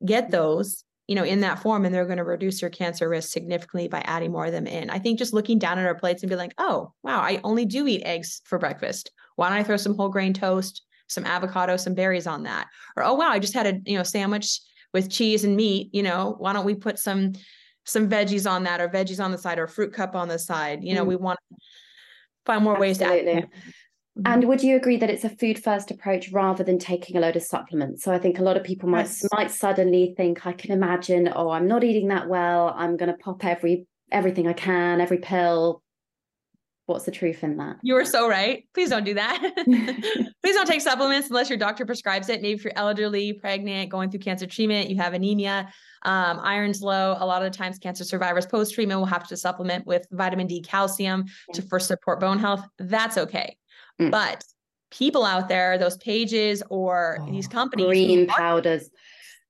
[0.04, 3.32] Get those you know, in that form, and they're going to reduce your cancer risk
[3.32, 4.90] significantly by adding more of them in.
[4.90, 7.64] I think just looking down at our plates and be like, oh, wow, I only
[7.64, 9.10] do eat eggs for breakfast.
[9.34, 12.68] Why don't I throw some whole grain toast, some avocado, some berries on that?
[12.96, 14.60] Or, oh, wow, I just had a, you know, sandwich
[14.94, 17.32] with cheese and meat, you know, why don't we put some
[17.84, 20.84] some veggies on that or veggies on the side or fruit cup on the side?
[20.84, 21.08] You know, mm.
[21.08, 21.56] we want to
[22.46, 22.88] find more Absolutely.
[22.88, 23.48] ways to add
[24.24, 27.36] and would you agree that it's a food first approach rather than taking a load
[27.36, 28.02] of supplements?
[28.02, 29.24] So I think a lot of people might yes.
[29.32, 32.74] might suddenly think, I can imagine, oh, I'm not eating that well.
[32.76, 35.82] I'm going to pop every everything I can, every pill.
[36.86, 37.76] What's the truth in that?
[37.82, 38.64] You are so right.
[38.74, 39.38] Please don't do that.
[40.42, 42.42] Please don't take supplements unless your doctor prescribes it.
[42.42, 47.16] Maybe if you're elderly, pregnant, going through cancer treatment, you have anemia, um, iron's low.
[47.20, 50.48] A lot of the times, cancer survivors post treatment will have to supplement with vitamin
[50.48, 52.66] D, calcium to first support bone health.
[52.78, 53.56] That's okay.
[53.98, 54.10] Mm.
[54.10, 54.44] But
[54.90, 58.90] people out there, those pages or oh, these companies, green powders,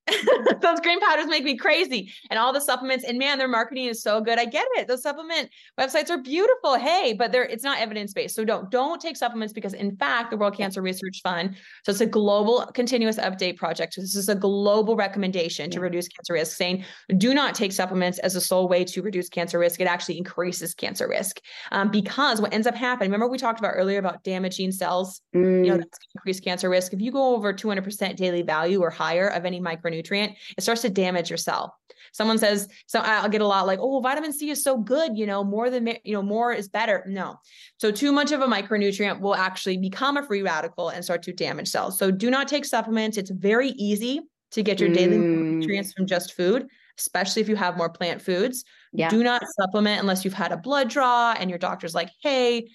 [0.61, 2.13] those green powders make me crazy.
[2.31, 4.39] And all the supplements and man their marketing is so good.
[4.39, 4.89] I get it.
[4.89, 6.77] Those supplement websites are beautiful.
[6.77, 8.35] Hey but they're it's not evidence-based.
[8.35, 12.01] So don't don't take supplements because in fact the world cancer research fund so it's
[12.01, 13.95] a global continuous update project.
[13.95, 16.85] So this is a global recommendation to reduce cancer risk saying
[17.17, 19.81] do not take supplements as a sole way to reduce cancer risk.
[19.81, 21.41] It actually increases cancer risk.
[21.73, 25.21] Um, because what ends up happening remember we talked about earlier about damaging cells?
[25.35, 25.65] Mm.
[25.65, 25.81] you know mm.
[25.81, 26.93] that's increased cancer risk.
[26.93, 30.83] If you go over 200% daily value or higher of any micronutrient nutrient, it starts
[30.83, 31.77] to damage your cell.
[32.13, 35.27] Someone says, so I'll get a lot like, oh, vitamin C is so good, you
[35.27, 37.05] know, more than, you know, more is better.
[37.07, 37.37] No.
[37.79, 41.33] So too much of a micronutrient will actually become a free radical and start to
[41.33, 41.99] damage cells.
[41.99, 43.17] So do not take supplements.
[43.17, 44.95] It's very easy to get your mm.
[44.95, 46.67] daily nutrients from just food,
[46.99, 48.65] especially if you have more plant foods.
[48.93, 49.09] Yeah.
[49.09, 52.69] Do not supplement unless you've had a blood draw and your doctor's like, hey,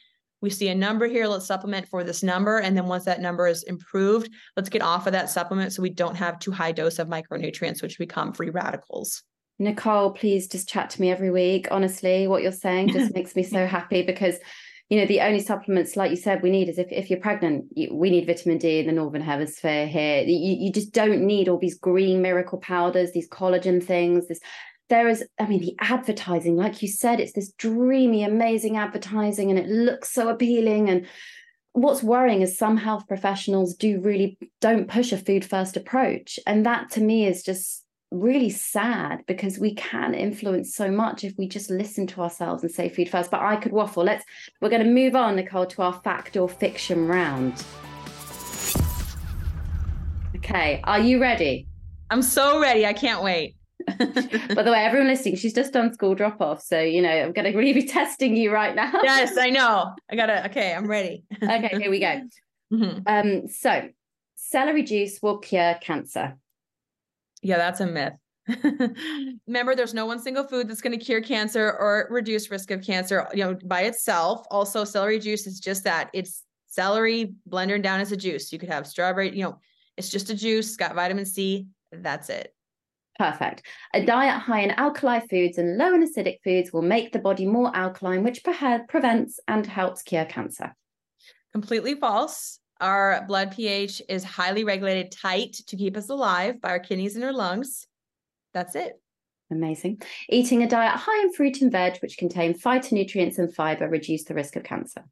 [0.45, 2.59] we see a number here, let's supplement for this number.
[2.59, 5.89] And then once that number is improved, let's get off of that supplement so we
[5.89, 9.23] don't have too high dose of micronutrients, which become free radicals.
[9.59, 11.67] Nichole, please just chat to me every week.
[11.71, 14.35] Honestly, what you're saying just makes me so happy because
[14.89, 17.65] you know the only supplements like you said we need is if, if you're pregnant
[17.71, 21.49] you, we need vitamin d in the northern hemisphere here you, you just don't need
[21.49, 24.39] all these green miracle powders these collagen things this
[24.89, 29.59] there is i mean the advertising like you said it's this dreamy amazing advertising and
[29.59, 31.05] it looks so appealing and
[31.73, 36.65] what's worrying is some health professionals do really don't push a food first approach and
[36.65, 41.47] that to me is just really sad because we can influence so much if we
[41.47, 43.31] just listen to ourselves and say food first.
[43.31, 44.03] But I could waffle.
[44.03, 44.23] Let's
[44.61, 47.63] we're going to move on, Nichole, to our fact or fiction round.
[50.37, 51.67] Okay, are you ready?
[52.09, 52.85] I'm so ready.
[52.85, 53.55] I can't wait.
[53.87, 56.61] By the way, everyone listening, she's just done school drop off.
[56.61, 58.91] So, you know, I'm going to really be testing you right now.
[59.03, 59.93] yes, I know.
[60.09, 61.23] I got to, okay, I'm ready.
[61.43, 62.21] okay, here we go.
[62.73, 62.99] Mm-hmm.
[63.05, 63.89] Um, so,
[64.35, 66.37] celery juice will cure cancer.
[67.41, 68.13] Yeah, that's a myth.
[69.47, 72.83] Remember, there's no one single food that's going to cure cancer or reduce risk of
[72.83, 74.45] cancer, you know, by itself.
[74.51, 76.09] Also, celery juice is just that.
[76.13, 78.51] It's celery blended down as a juice.
[78.51, 79.59] You could have strawberry, you know,
[79.97, 81.67] it's just a juice, got vitamin C.
[81.91, 82.54] That's it.
[83.17, 83.65] Perfect.
[83.93, 87.45] A diet high in alkali foods and low in acidic foods will make the body
[87.45, 90.75] more alkaline, which pre- prevents and helps cure cancer.
[91.53, 92.59] Completely false.
[92.81, 97.23] Our blood pH is highly regulated tight to keep us alive by our kidneys and
[97.23, 97.87] our lungs.
[98.53, 98.99] That's it.
[99.49, 100.01] Amazing.
[100.27, 104.33] Eating a diet high in fruit and veg, which contain phytonutrients and fiber, reduce the
[104.33, 105.05] risk of cancer.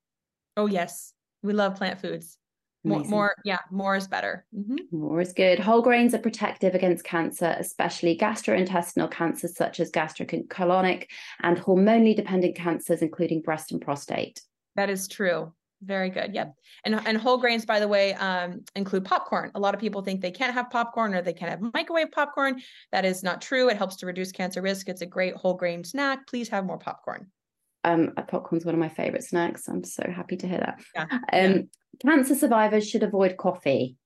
[0.57, 1.13] Oh, yes.
[1.41, 2.37] We love plant foods.
[2.83, 4.45] More, more, yeah, more is better.
[4.53, 4.97] Mm-hmm.
[4.97, 5.59] More is good.
[5.59, 11.07] Whole grains are protective against cancer, especially gastrointestinal cancers such as gastric and colonic
[11.41, 14.41] and hormonally dependent cancers, including breast and prostate.
[14.75, 15.53] That is true.
[15.81, 16.33] Very good.
[16.33, 16.55] Yep.
[16.85, 19.51] And and whole grains, by the way, um, include popcorn.
[19.55, 22.61] A lot of people think they can't have popcorn or they can't have microwave popcorn.
[22.91, 23.69] That is not true.
[23.69, 24.87] It helps to reduce cancer risk.
[24.87, 26.27] It's a great whole grain snack.
[26.27, 27.27] Please have more popcorn.
[27.83, 29.67] Um, popcorn's one of my favorite snacks.
[29.67, 30.81] I'm so happy to hear that.
[30.95, 31.03] Yeah.
[31.11, 31.61] Um, yeah.
[32.01, 33.97] Cancer survivors should avoid coffee.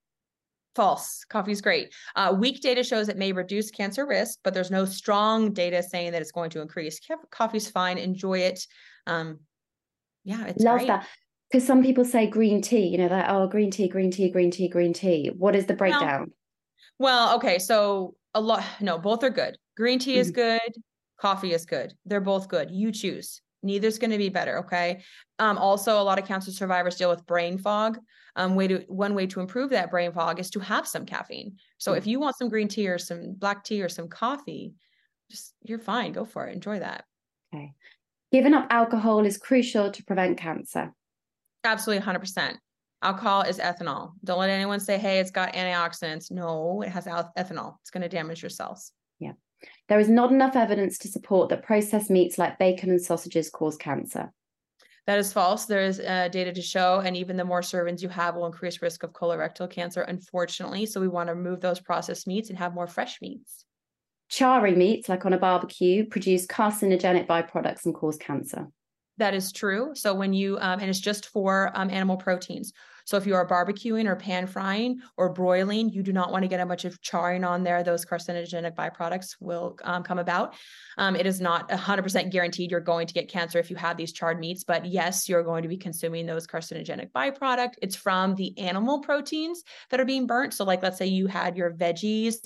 [0.75, 1.25] False.
[1.29, 1.93] Coffee is great.
[2.15, 6.11] Uh, weak data shows it may reduce cancer risk, but there's no strong data saying
[6.11, 6.99] that it's going to increase.
[7.31, 7.97] Coffee's fine.
[7.97, 8.65] Enjoy it.
[9.07, 9.39] Um,
[10.23, 10.87] yeah, it's love great.
[10.87, 11.07] that
[11.49, 12.87] because some people say green tea.
[12.87, 15.31] You know that oh, green tea, green tea, green tea, green tea.
[15.35, 16.31] What is the breakdown?
[16.99, 18.63] Well, well okay, so a lot.
[18.81, 19.57] No, both are good.
[19.75, 20.21] Green tea mm-hmm.
[20.21, 20.75] is good.
[21.19, 21.93] Coffee is good.
[22.05, 22.69] They're both good.
[22.69, 25.01] You choose neither's going to be better okay?
[25.39, 27.99] Um, also a lot of cancer survivors deal with brain fog.
[28.35, 31.57] Um, way to one way to improve that brain fog is to have some caffeine.
[31.79, 31.97] So mm-hmm.
[31.97, 34.73] if you want some green tea or some black tea or some coffee
[35.29, 36.13] just you're fine.
[36.13, 36.53] Go for it.
[36.53, 37.03] Enjoy that.
[37.53, 37.73] Okay.
[38.31, 40.93] Giving up alcohol is crucial to prevent cancer.
[41.63, 42.55] Absolutely 100%
[43.01, 44.11] alcohol is ethanol.
[44.23, 46.31] Don't let anyone say hey it's got antioxidants.
[46.31, 47.75] No it has ethanol.
[47.81, 48.91] It's going to damage your cells.
[49.19, 49.33] Yeah
[49.87, 53.77] there is not enough evidence to support that processed meats like bacon and sausages cause
[53.77, 54.31] cancer.
[55.05, 55.65] That is false.
[55.65, 58.81] There is uh, data to show, and even the more servings you have will increase
[58.81, 60.85] risk of colorectal cancer, unfortunately.
[60.85, 63.63] So we want to remove those processed meats and have more fresh meats.
[64.29, 68.67] Charring meats, like on a barbecue, produce carcinogenic byproducts and cause cancer.
[69.15, 69.91] That is true.
[69.95, 72.73] So when you, um, and it's just for um, animal proteins.
[73.07, 76.49] So if you are barbecuing or pan frying or broiling, you do not want to
[76.49, 77.81] get a bunch of charring on there.
[77.81, 80.55] Those carcinogenic byproducts will um, come about.
[80.97, 84.11] Um, it is not 100% guaranteed you're going to get cancer if you have these
[84.11, 87.75] charred meats, but yes, you're going to be consuming those carcinogenic byproduct.
[87.81, 90.53] It's from the animal proteins that are being burnt.
[90.53, 92.45] So like, let's say you had your veggies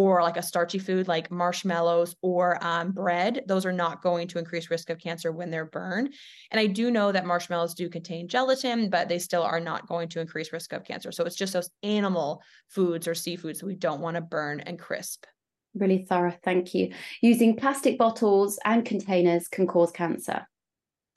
[0.00, 4.38] or like a starchy food like marshmallows or um, bread, those are not going to
[4.38, 6.14] increase risk of cancer when they're burned.
[6.50, 10.08] And I do know that marshmallows do contain gelatin, but they still are not going
[10.08, 11.12] to increase risk of cancer.
[11.12, 14.78] So it's just those animal foods or seafoods that we don't want to burn and
[14.78, 15.26] crisp.
[15.74, 16.34] Really thorough.
[16.42, 16.94] Thank you.
[17.20, 20.48] Using plastic bottles and containers can cause cancer.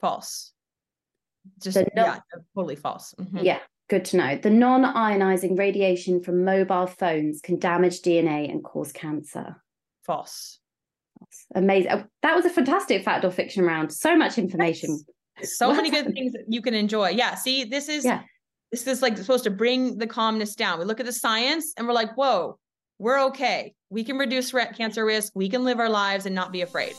[0.01, 0.51] False.
[1.61, 2.19] Just, no- yeah,
[2.53, 3.15] totally false.
[3.17, 3.45] Mm-hmm.
[3.45, 3.59] Yeah.
[3.89, 4.37] Good to know.
[4.37, 9.61] The non ionizing radiation from mobile phones can damage DNA and cause cancer.
[10.05, 10.59] False.
[11.55, 11.91] Amazing.
[11.91, 13.91] Oh, that was a fantastic fact or fiction round.
[13.91, 14.99] So much information.
[15.41, 17.09] So many good things that you can enjoy.
[17.09, 17.35] Yeah.
[17.35, 18.21] See, this is yeah.
[18.71, 20.79] this is like supposed to bring the calmness down.
[20.79, 22.59] We look at the science and we're like, whoa,
[22.99, 23.73] we're okay.
[23.89, 25.33] We can reduce cancer risk.
[25.35, 26.93] We can live our lives and not be afraid.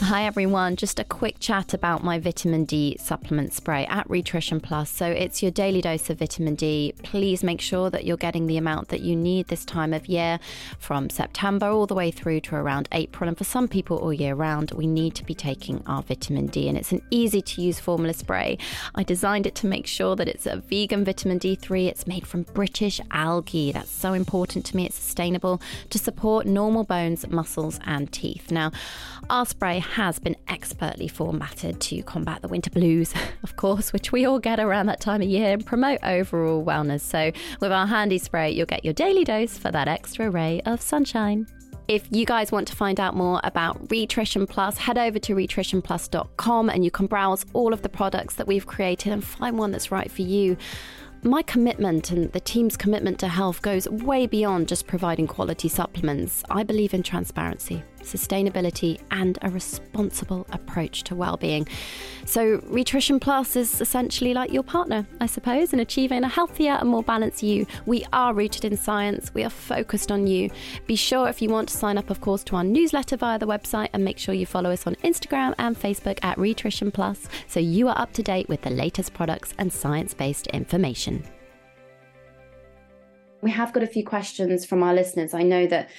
[0.00, 4.88] Hi everyone, just a quick chat about my vitamin D supplement spray at Rhitrition Plus.
[4.88, 6.94] So it's your daily dose of vitamin D.
[7.02, 10.38] Please make sure that you're getting the amount that you need this time of year
[10.78, 13.26] from September all the way through to around April.
[13.26, 16.68] And for some people all year round, we need to be taking our vitamin D.
[16.68, 18.56] And it's an easy to use formula spray.
[18.94, 21.88] I designed it to make sure that it's a vegan vitamin D3.
[21.88, 23.72] It's made from British algae.
[23.72, 24.86] That's so important to me.
[24.86, 28.52] It's sustainable to support normal bones, muscles, and teeth.
[28.52, 28.70] Now,
[29.28, 34.24] our spray has been expertly formatted to combat the winter blues, of course, which we
[34.26, 37.00] all get around that time of year and promote overall wellness.
[37.00, 40.80] So, with our handy spray, you'll get your daily dose for that extra ray of
[40.80, 41.46] sunshine.
[41.88, 46.68] If you guys want to find out more about Rhitrition Plus, head over to rhitritionplus.com
[46.68, 49.90] and you can browse all of the products that we've created and find one that's
[49.90, 50.58] right for you.
[51.22, 56.44] My commitment and the team's commitment to health goes way beyond just providing quality supplements.
[56.48, 57.82] I believe in transparency,
[58.12, 61.68] sustainability, and a responsible approach to well-being.
[62.24, 66.88] So, Rhitrition Plus is essentially like your partner, I suppose, in achieving a healthier and
[66.88, 67.66] more balanced you.
[67.86, 69.32] We are rooted in science.
[69.34, 70.50] We are focused on you.
[70.86, 73.46] Be sure if you want to sign up, of course, to our newsletter via the
[73.46, 77.60] website, and make sure you follow us on Instagram and Facebook at Rhitrition Plus, so
[77.60, 81.24] you are up to date with the latest products and science-based information.
[83.40, 85.32] We have got a few questions from our listeners.
[85.32, 85.90] I know that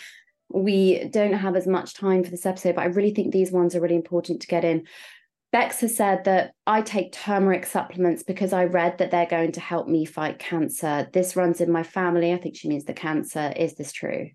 [0.50, 3.76] we don't have as much time for this episode, but I really think these ones
[3.76, 4.88] are really important to get in.
[5.52, 9.60] Bex has said that I take turmeric supplements because I read that they're going to
[9.60, 11.08] help me fight cancer.
[11.12, 12.34] This runs in my family.
[12.34, 13.52] I think she means the cancer.
[13.56, 14.30] Is this true?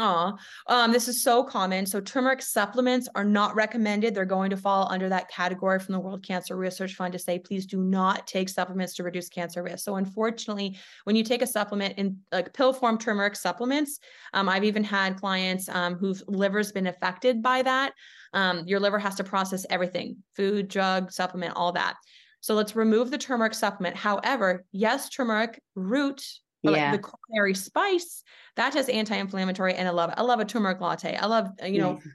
[0.00, 0.38] Oh,
[0.68, 1.84] um, this is so common.
[1.84, 4.14] So turmeric supplements are not recommended.
[4.14, 7.40] They're going to fall under that category from the World Cancer Research Fund to say,
[7.40, 9.84] please do not take supplements to reduce cancer risk.
[9.84, 13.98] So unfortunately, when you take a supplement in like pill form turmeric supplements,
[14.34, 17.92] um, I've even had clients um, whose liver's been affected by that.
[18.34, 21.96] Um, your liver has to process everything, food, drug, supplement, all that.
[22.40, 23.96] So let's remove the turmeric supplement.
[23.96, 26.22] However, yes, turmeric root
[26.62, 26.92] yeah.
[26.92, 28.22] like the culinary spice
[28.56, 31.16] that has anti-inflammatory and i love it i love a turmeric latte.
[31.16, 32.12] I love uh, you know yeah.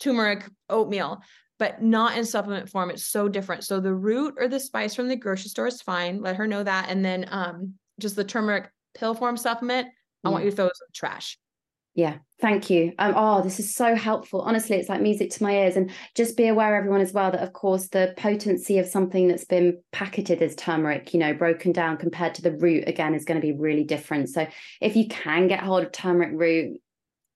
[0.00, 1.22] turmeric oatmeal
[1.58, 2.90] but not in supplement form.
[2.90, 3.64] It's so different.
[3.64, 6.20] So the root or the spice from the grocery store is fine.
[6.20, 6.90] Let her know that.
[6.90, 9.88] And then um just the turmeric pill form supplement
[10.24, 11.38] i want you to throw the trash
[11.96, 12.92] yeah, thank you.
[12.98, 14.42] Um, oh, this is so helpful.
[14.42, 15.76] Honestly, it's like music to my ears.
[15.76, 19.46] And just be aware, everyone, as well, that of course the potency of something that's
[19.46, 23.40] been packeted as turmeric, you know, broken down compared to the root again is going
[23.40, 24.28] to be really different.
[24.28, 24.46] So
[24.82, 26.80] if you can get hold of turmeric root,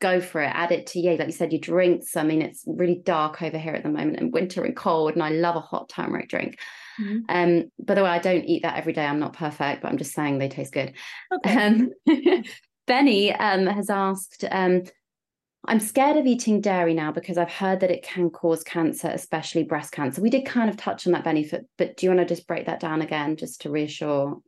[0.02, 0.52] go for it.
[0.52, 2.14] Add it to yeah, like you said, your drinks.
[2.14, 5.22] I mean, it's really dark over here at the moment and winter and cold, and
[5.22, 6.58] I love a hot turmeric drink.
[7.00, 7.18] Mm-hmm.
[7.30, 9.06] Um, by the way, I don't eat that every day.
[9.06, 10.92] I'm not perfect, but I'm just saying they taste good.
[11.32, 11.66] Okay.
[11.66, 11.90] Um,
[12.90, 14.82] Benny um, has asked, um,
[15.68, 19.62] I'm scared of eating dairy now because I've heard that it can cause cancer, especially
[19.62, 20.20] breast cancer.
[20.20, 22.66] We did kind of touch on that, Benny, but do you want to just break
[22.66, 24.38] that down again just to reassure?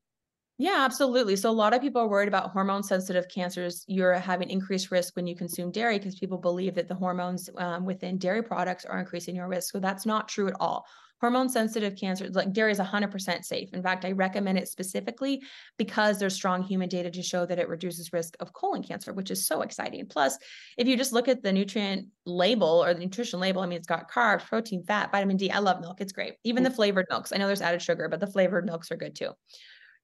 [0.59, 1.36] Yeah, absolutely.
[1.36, 3.84] So a lot of people are worried about hormone sensitive cancers.
[3.86, 7.84] You're having increased risk when you consume dairy because people believe that the hormones um,
[7.84, 9.70] within dairy products are increasing your risk.
[9.70, 10.84] So that's not true at all
[11.23, 13.73] hormone sensitive cancer, like dairy is 100% safe.
[13.73, 15.41] In fact, I recommend it specifically
[15.79, 19.31] because there's strong human data to show that it reduces risk of colon cancer, which
[19.31, 20.05] is so exciting.
[20.07, 20.37] Plus,
[20.77, 23.87] if you just look at the nutrient label or the nutrition label, I mean, it's
[23.87, 25.49] got carbs, protein, fat, vitamin D.
[25.49, 26.01] I love milk.
[26.01, 26.35] It's great.
[26.43, 26.75] Even the mm.
[26.75, 27.33] flavored milks.
[27.33, 29.31] I know there's added sugar, but the flavored milks are good too.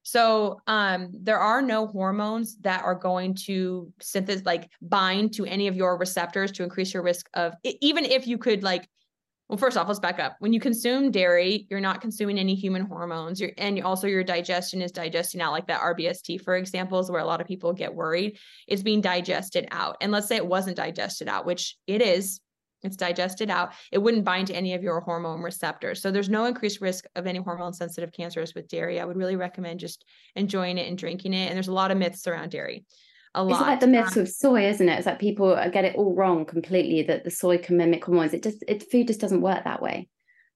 [0.03, 5.67] So um, there are no hormones that are going to synthesize, like bind to any
[5.67, 8.87] of your receptors to increase your risk of, even if you could like
[9.49, 10.35] well, first off, let's back up.
[10.39, 13.41] When you consume dairy, you're not consuming any human hormones.
[13.41, 17.21] You're, and also your digestion is digesting out, like that RBST, for example, is where
[17.21, 18.37] a lot of people get worried.
[18.67, 19.97] It's being digested out.
[20.01, 22.41] And let's say it wasn't digested out, which it is.
[22.83, 23.73] It's digested out.
[23.91, 25.99] It wouldn't bind to any of your hormone receptors.
[25.99, 28.99] So there's no increased risk of any hormone sensitive cancers with dairy.
[28.99, 31.47] I would really recommend just enjoying it and drinking it.
[31.47, 32.85] And there's a lot of myths around dairy
[33.35, 33.51] a lot.
[33.51, 34.97] It's like the myths with soy, isn't it?
[34.97, 38.33] It's like people get it all wrong completely that the soy can mimic hormones.
[38.33, 40.09] It just it food just doesn't work that way.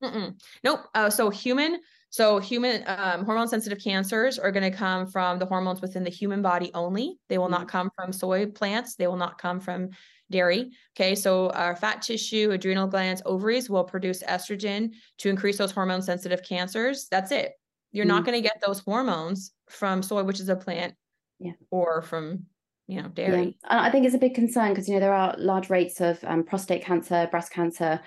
[0.03, 0.39] Mm-mm.
[0.63, 0.81] Nope.
[0.93, 5.45] Uh, so human, so human um, hormone sensitive cancers are going to come from the
[5.45, 7.17] hormones within the human body only.
[7.29, 7.53] They will mm-hmm.
[7.53, 8.95] not come from soy plants.
[8.95, 9.91] They will not come from
[10.29, 10.71] dairy.
[10.95, 11.15] Okay.
[11.15, 16.43] So our fat tissue, adrenal glands, ovaries will produce estrogen to increase those hormone sensitive
[16.43, 17.07] cancers.
[17.09, 17.53] That's it.
[17.91, 18.15] You're mm-hmm.
[18.15, 20.95] not going to get those hormones from soy, which is a plant,
[21.39, 21.53] yeah.
[21.71, 22.45] or from
[22.93, 23.57] you know dairy.
[23.63, 23.81] Yeah.
[23.81, 26.43] i think it's a big concern because you know there are large rates of um,
[26.43, 27.99] prostate cancer breast cancer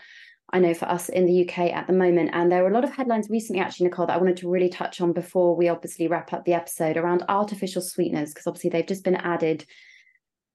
[0.52, 2.30] i know for us in the uk at the moment.
[2.32, 4.68] And there were a lot of headlines recently actually nichole that i wanted to really
[4.68, 8.86] touch on before we obviously wrap up the episode around artificial sweeteners because obviously they've
[8.86, 9.66] just been added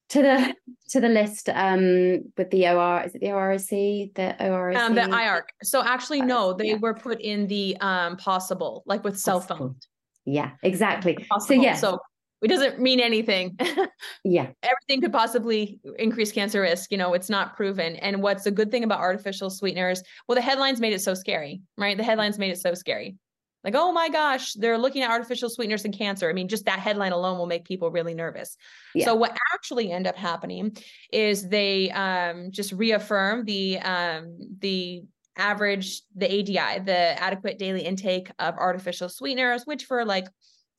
[0.09, 0.55] to the
[0.89, 3.69] to the list um with the OR is it the ORC
[4.15, 6.77] the ORC um the IARC so actually no they yeah.
[6.77, 9.87] were put in the um possible like with cell phones.
[10.25, 11.15] Yeah exactly.
[11.15, 11.39] Possible.
[11.47, 11.75] so yeah.
[11.75, 11.99] so
[12.41, 13.57] it doesn't mean anything.
[14.23, 14.47] yeah.
[14.63, 16.91] Everything could possibly increase cancer risk.
[16.91, 17.95] You know, it's not proven.
[17.97, 20.01] And what's a good thing about artificial sweeteners?
[20.27, 21.95] Well, the headlines made it so scary, right?
[21.95, 23.15] The headlines made it so scary.
[23.63, 26.27] Like, oh my gosh, they're looking at artificial sweeteners and cancer.
[26.29, 28.57] I mean, just that headline alone will make people really nervous.
[28.95, 29.05] Yeah.
[29.05, 30.75] So what actually end up happening
[31.13, 35.03] is they um, just reaffirm the um, the
[35.37, 40.27] average, the ADI, the adequate daily intake of artificial sweeteners, which for like,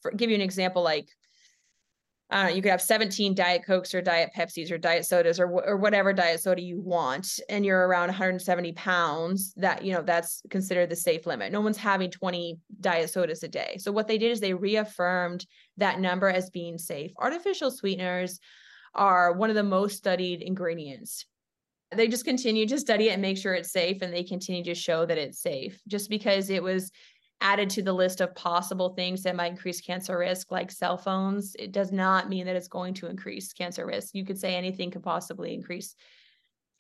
[0.03, 1.09] for give you an example, like
[2.33, 5.77] uh, you could have 17 diet cokes or diet pepsis or diet sodas or, or
[5.77, 10.89] whatever diet soda you want and you're around 170 pounds that you know that's considered
[10.89, 11.53] the safe limit.
[11.53, 13.77] No one's having 20 diet sodas a day.
[13.79, 15.45] So what they did is they reaffirmed
[15.77, 17.13] that number as being safe.
[17.19, 18.41] Artificial sweeteners
[18.95, 21.27] are one of the most studied ingredients.
[21.95, 24.75] They just continue to study it and make sure it's safe and they continue to
[24.75, 25.79] show that it's safe.
[25.87, 26.91] Just because it was
[27.43, 31.55] added to the list of possible things that might increase cancer risk, like cell phones,
[31.59, 34.15] it does not mean that it's going to increase cancer risk.
[34.15, 35.95] You could say anything could possibly increase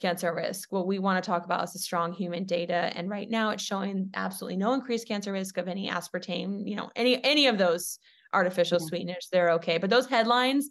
[0.00, 0.72] cancer risk.
[0.72, 2.92] What we want to talk about is the strong human data.
[2.94, 6.90] And right now it's showing absolutely no increased cancer risk of any aspartame, you know,
[6.96, 7.98] any any of those
[8.32, 8.86] artificial yeah.
[8.86, 9.28] sweeteners.
[9.30, 9.78] They're okay.
[9.78, 10.68] But those headlines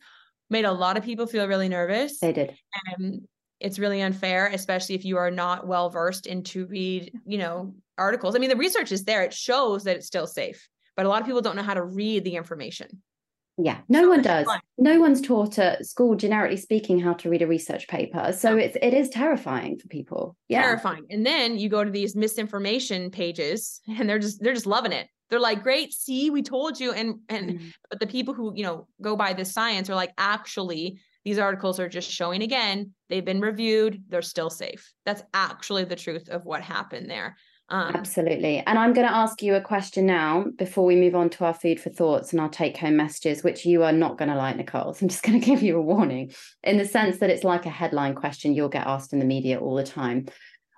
[0.49, 2.19] made a lot of people feel really nervous.
[2.19, 2.55] They did.
[2.97, 3.27] And
[3.61, 7.73] it's really unfair, especially if you are not well versed in to read, you know,
[7.97, 8.35] articles.
[8.35, 11.21] I mean, the research is there; it shows that it's still safe, but a lot
[11.21, 13.01] of people don't know how to read the information.
[13.57, 14.45] Yeah, no so one does.
[14.45, 14.59] Fun.
[14.77, 18.33] No one's taught at school, generically speaking, how to read a research paper.
[18.33, 20.35] So it's it is terrifying for people.
[20.47, 21.05] Yeah, terrifying.
[21.09, 25.07] And then you go to these misinformation pages, and they're just they're just loving it.
[25.29, 27.73] They're like, "Great, see, we told you." And and mm.
[27.89, 31.79] but the people who you know go by this science are like, actually, these articles
[31.79, 34.91] are just showing again they've been reviewed they're still safe.
[35.05, 37.37] That's actually the truth of what happened there.
[37.69, 38.61] Um, absolutely.
[38.67, 41.53] And i'm going to ask you a question now before we move on to our
[41.53, 44.57] food for thoughts and our take home messages which you are not going to like
[44.57, 44.93] nichole.
[44.93, 47.65] So i'm just going to give you a warning in the sense that it's like
[47.65, 50.25] a headline question you'll get asked in the media all the time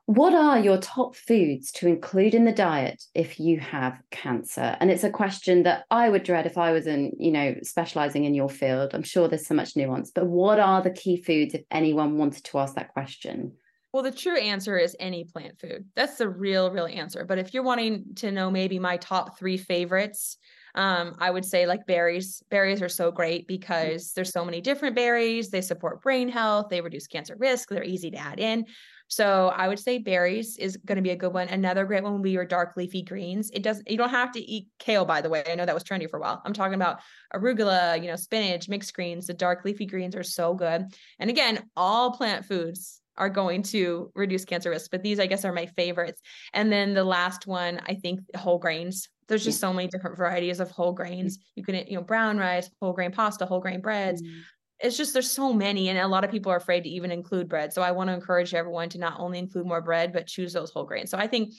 [0.06, 4.76] what are your top foods to include in the diet if you have cancer?
[4.80, 8.26] And it's a question that I would dread if I was in, you know, specializing
[8.26, 8.94] in your field.
[8.94, 12.44] I'm sure there's so much nuance, but what are the key foods if anyone wanted
[12.46, 13.54] to ask that question?
[13.94, 15.86] Well, the true answer is any plant food.
[15.96, 17.24] That's the real, real answer.
[17.26, 20.38] But if you're wanting to know maybe my top three favorites,
[20.76, 22.42] um, I would say like berries.
[22.50, 25.50] Berries are so great because there's so many different berries.
[25.50, 28.66] They support brain health, they reduce cancer risk, they're easy to add in.
[29.14, 31.48] So I would say berries is going to be a good one.
[31.48, 33.52] Another great one would be your dark leafy greens.
[33.54, 35.44] It doesn't you don't have to eat kale, by the way.
[35.48, 36.42] I know that was trendy for a while.
[36.44, 37.00] I'm talking about
[37.34, 39.28] arugula, you know, spinach, mixed greens.
[39.28, 40.86] The dark leafy greens are so good.
[41.20, 45.46] And again, all plant foods are going to reduce cancer risk, but these I guess
[45.46, 46.20] are my favorites.
[46.52, 49.10] And then the last one, I think whole grains.
[49.28, 51.38] There's just so many different varieties of whole grains.
[51.56, 54.24] You can, you know, brown rice, whole grain pasta, whole grain breads.
[54.24, 54.42] Mm
[54.80, 57.50] it's just there's so many and a lot of people are afraid to even include
[57.50, 57.74] bread.
[57.74, 60.72] So i want to encourage everyone to not only include more bread but choose those
[60.72, 61.12] whole grains.
[61.12, 61.54] So i think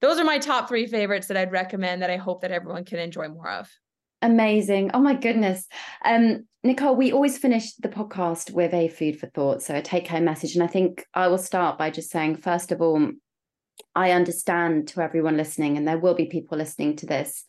[0.00, 2.98] those are my top three favorites that i'd recommend that i hope that everyone can
[2.98, 3.70] enjoy more of.
[4.20, 4.92] Amazing.
[4.94, 5.66] Oh my goodness.
[6.04, 10.06] Um nichole we always finish the podcast with a food for thought so a take
[10.06, 10.54] home message.
[10.54, 13.10] And i think i will start by just saying first of all
[13.94, 17.44] i understand to everyone listening and there will be people listening to this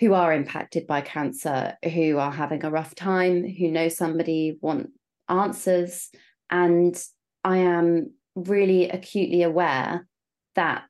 [0.00, 4.90] who are impacted by cancer, who are having a rough time, who know somebody, want
[5.28, 6.10] answers.
[6.50, 7.00] And
[7.44, 10.06] I am really acutely aware
[10.54, 10.88] that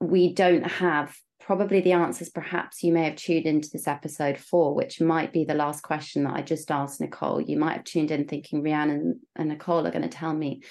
[0.00, 4.74] we don't have probably the answers perhaps you may have tuned into this episode for,
[4.74, 7.48] which might be the last question that I just asked Nichole.
[7.48, 10.62] You might have tuned in thinking Rhiannon and, and Nichole are going to tell me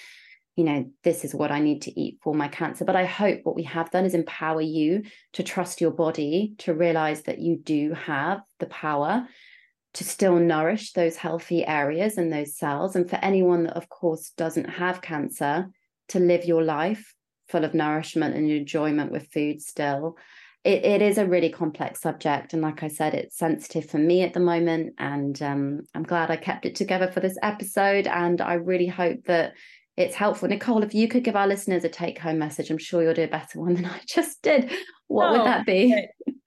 [0.56, 2.86] you know, this is what I need to eat for my cancer.
[2.86, 5.03] But I hope what we have done is empower you
[5.34, 9.28] to trust your body, to realize that you do have the power
[9.95, 12.95] to still nourish those healthy areas and those cells.
[12.95, 15.68] And for anyone that, of course, doesn't have cancer,
[16.10, 17.14] to live your life
[17.47, 20.18] full of nourishment and enjoyment with food still.
[20.64, 22.53] It, it is a really complex subject.
[22.53, 24.95] And like I said, it's sensitive for me at the moment.
[24.97, 28.08] And um, I'm glad I kept it together for this episode.
[28.08, 29.53] And I really hope that
[29.97, 30.49] it's helpful.
[30.49, 33.23] Nichole, if you could give our listeners a take home message, I'm sure you'll do
[33.23, 34.71] a better one than I just did.
[35.07, 35.95] What would oh, that be?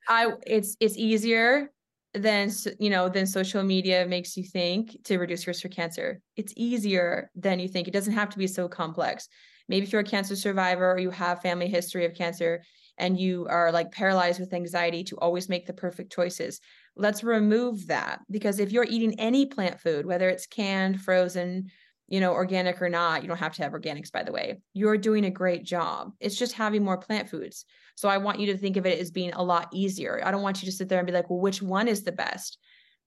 [0.08, 1.70] I it's it's easier
[2.14, 6.20] than you know than social media makes you think to reduce risk for cancer.
[6.36, 7.88] It's easier than you think.
[7.88, 9.28] It doesn't have to be so complex.
[9.68, 12.62] Maybe if you're a cancer survivor or you have family history of cancer
[12.96, 16.60] and you are like paralyzed with anxiety to always make the perfect choices.
[16.96, 21.70] Let's remove that because if you're eating any plant food, whether it's canned, frozen,
[22.08, 24.60] you know, organic or not, you don't have to have organics, by the way.
[24.72, 26.12] You're doing a great job.
[26.20, 27.66] It's just having more plant foods.
[27.96, 30.20] So I want you to think of it as being a lot easier.
[30.24, 32.12] I don't want you to sit there and be like, well, which one is the
[32.12, 32.58] best?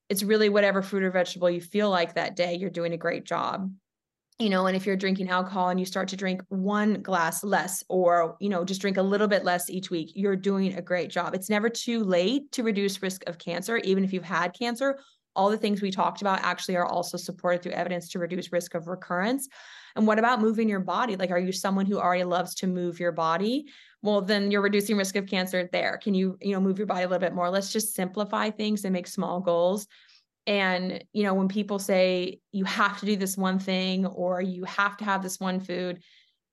[0.10, 3.26] It's really whatever fruit or vegetable you feel like that day, you're doing a great
[3.26, 3.72] job.
[4.38, 7.84] You know, and if you're drinking alcohol and you start to drink one glass less
[7.90, 11.10] or, you know, just drink a little bit less each week, you're doing a great
[11.10, 11.36] job.
[11.36, 15.00] It's never too late to reduce risk of cancer, even if you've had cancer
[15.36, 18.76] all the things we talked about actually are also supported through evidence to reduce risk
[18.76, 19.48] of recurrence.
[19.96, 21.16] And what about moving your body?
[21.16, 23.66] Like, are you someone who already loves to move your body?
[24.02, 26.00] Well, then you're reducing risk of cancer there.
[26.02, 27.50] Can you, you know, move your body a little bit more?
[27.50, 29.88] Let's just simplify things and make small goals.
[30.48, 34.64] And, you know, when people say you have to do this one thing or you
[34.66, 36.02] have to have this one food,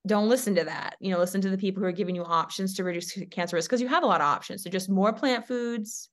[0.07, 0.95] don't listen to that.
[0.99, 3.69] You know, listen to the people who are giving you options to reduce cancer risk
[3.69, 4.63] because you have a lot of options.
[4.63, 6.09] So just more plant foods,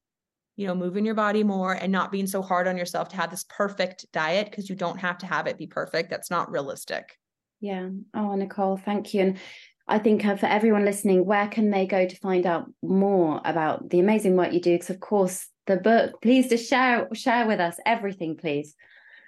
[0.57, 3.31] you know, moving your body more and not being so hard on yourself to have
[3.31, 6.11] this perfect diet because you don't have to have it be perfect.
[6.11, 7.19] That's not realistic.
[7.61, 7.89] Yeah.
[8.15, 9.21] Oh, Nichole, thank you.
[9.23, 9.39] And
[9.89, 13.89] I think uh, for everyone listening, where can they go to find out more about
[13.91, 14.75] the amazing work you do?
[14.75, 16.21] Because of course, the book.
[16.23, 18.75] Please just share share with us everything, please.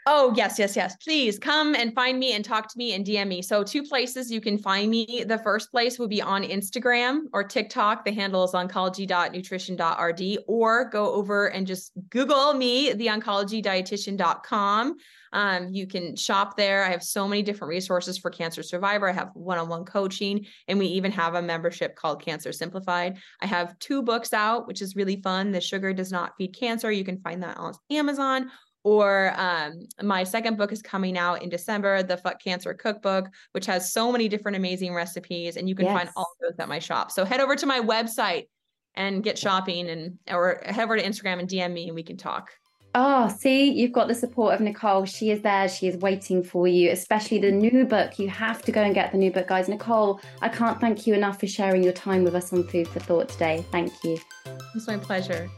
[0.07, 0.97] Oh, yes, yes, yes.
[0.97, 3.43] Please come and find me and talk to me and DM me.
[3.43, 5.25] So, two places you can find me.
[5.27, 8.07] The first place would be on Instagram or TikTok.
[8.07, 14.97] The handle is oncology.nutrition.rd, or go over and just Google me, the oncologydietitian.com.
[15.33, 16.85] Um, you can shop there.
[16.85, 19.09] I have so many different resources for Cancer Survivor.
[19.09, 23.19] I have one on one coaching, and we even have a membership called Cancer Simplified.
[23.41, 25.53] I have two books out, which is really fun.
[25.53, 26.91] The Sugar Does Not Feed Cancer.
[26.91, 28.51] You can find that on Amazon
[28.89, 33.67] or um, my second book is coming out in December, the Fuck Cancer Cookbook, which
[33.67, 35.95] has so many different amazing recipes, and you can yes.
[35.95, 37.11] find all those at my shop.
[37.11, 38.47] So head over to my website
[38.95, 42.17] and get shopping, and or head over to Instagram and DM me, and we can
[42.17, 42.51] talk.
[42.95, 45.07] Oh, see, you've got the support of Nichole.
[45.07, 45.69] She is there.
[45.69, 48.19] She is waiting for you, especially the new book.
[48.19, 49.69] You have to go and get the new book, guys.
[49.69, 53.01] Nichole, I can't thank you enough for sharing your time with us on Food for
[53.01, 53.63] Thought today.
[53.71, 54.19] Thank you.
[54.75, 55.51] It's my pleasure.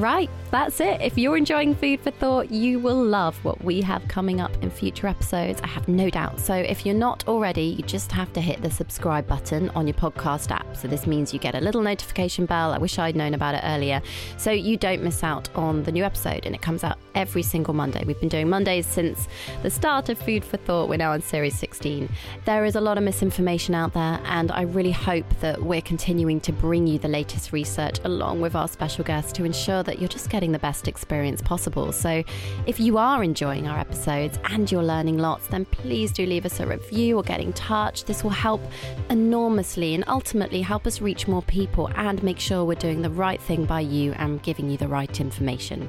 [0.00, 1.02] Right, that's it.
[1.02, 4.70] If you're enjoying Food for Thought, you will love what we have coming up in
[4.70, 5.60] future episodes.
[5.60, 6.40] I have no doubt.
[6.40, 9.92] So if you're not already, you just have to hit the subscribe button on your
[9.92, 10.74] podcast app.
[10.74, 12.72] So this means you get a little notification bell.
[12.72, 14.00] I wish I'd known about it earlier.
[14.38, 17.74] So you don't miss out on the new episode, and it comes out every single
[17.74, 18.02] Monday.
[18.06, 19.28] We've been doing Mondays since
[19.62, 20.88] the start of Food for Thought.
[20.88, 22.08] We're now on series 16.
[22.46, 26.40] There is a lot of misinformation out there, and I really hope that we're continuing
[26.40, 29.98] to bring you the latest research along with our special guests to ensure that that
[29.98, 31.90] you're just getting the best experience possible.
[31.90, 32.22] So,
[32.64, 36.60] if you are enjoying our episodes and you're learning lots, then please do leave us
[36.60, 38.04] a review or get in touch.
[38.04, 38.60] This will help
[39.08, 43.42] enormously and ultimately help us reach more people and make sure we're doing the right
[43.42, 45.88] thing by you and giving you the right information.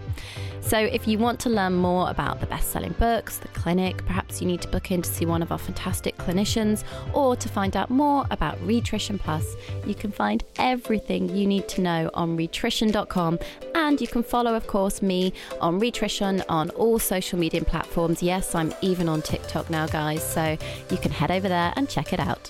[0.61, 4.41] So, if you want to learn more about the best selling books, the clinic, perhaps
[4.41, 6.83] you need to book in to see one of our fantastic clinicians,
[7.13, 9.55] or to find out more about Rhitrition Plus,
[9.85, 13.39] you can find everything you need to know on rhitrition.com
[13.75, 18.23] and you can follow, of course, me on Rhitrition on all social media platforms.
[18.23, 20.23] Yes, I'm even on TikTok now, guys.
[20.23, 20.57] So
[20.89, 22.49] you can head over there and check it out.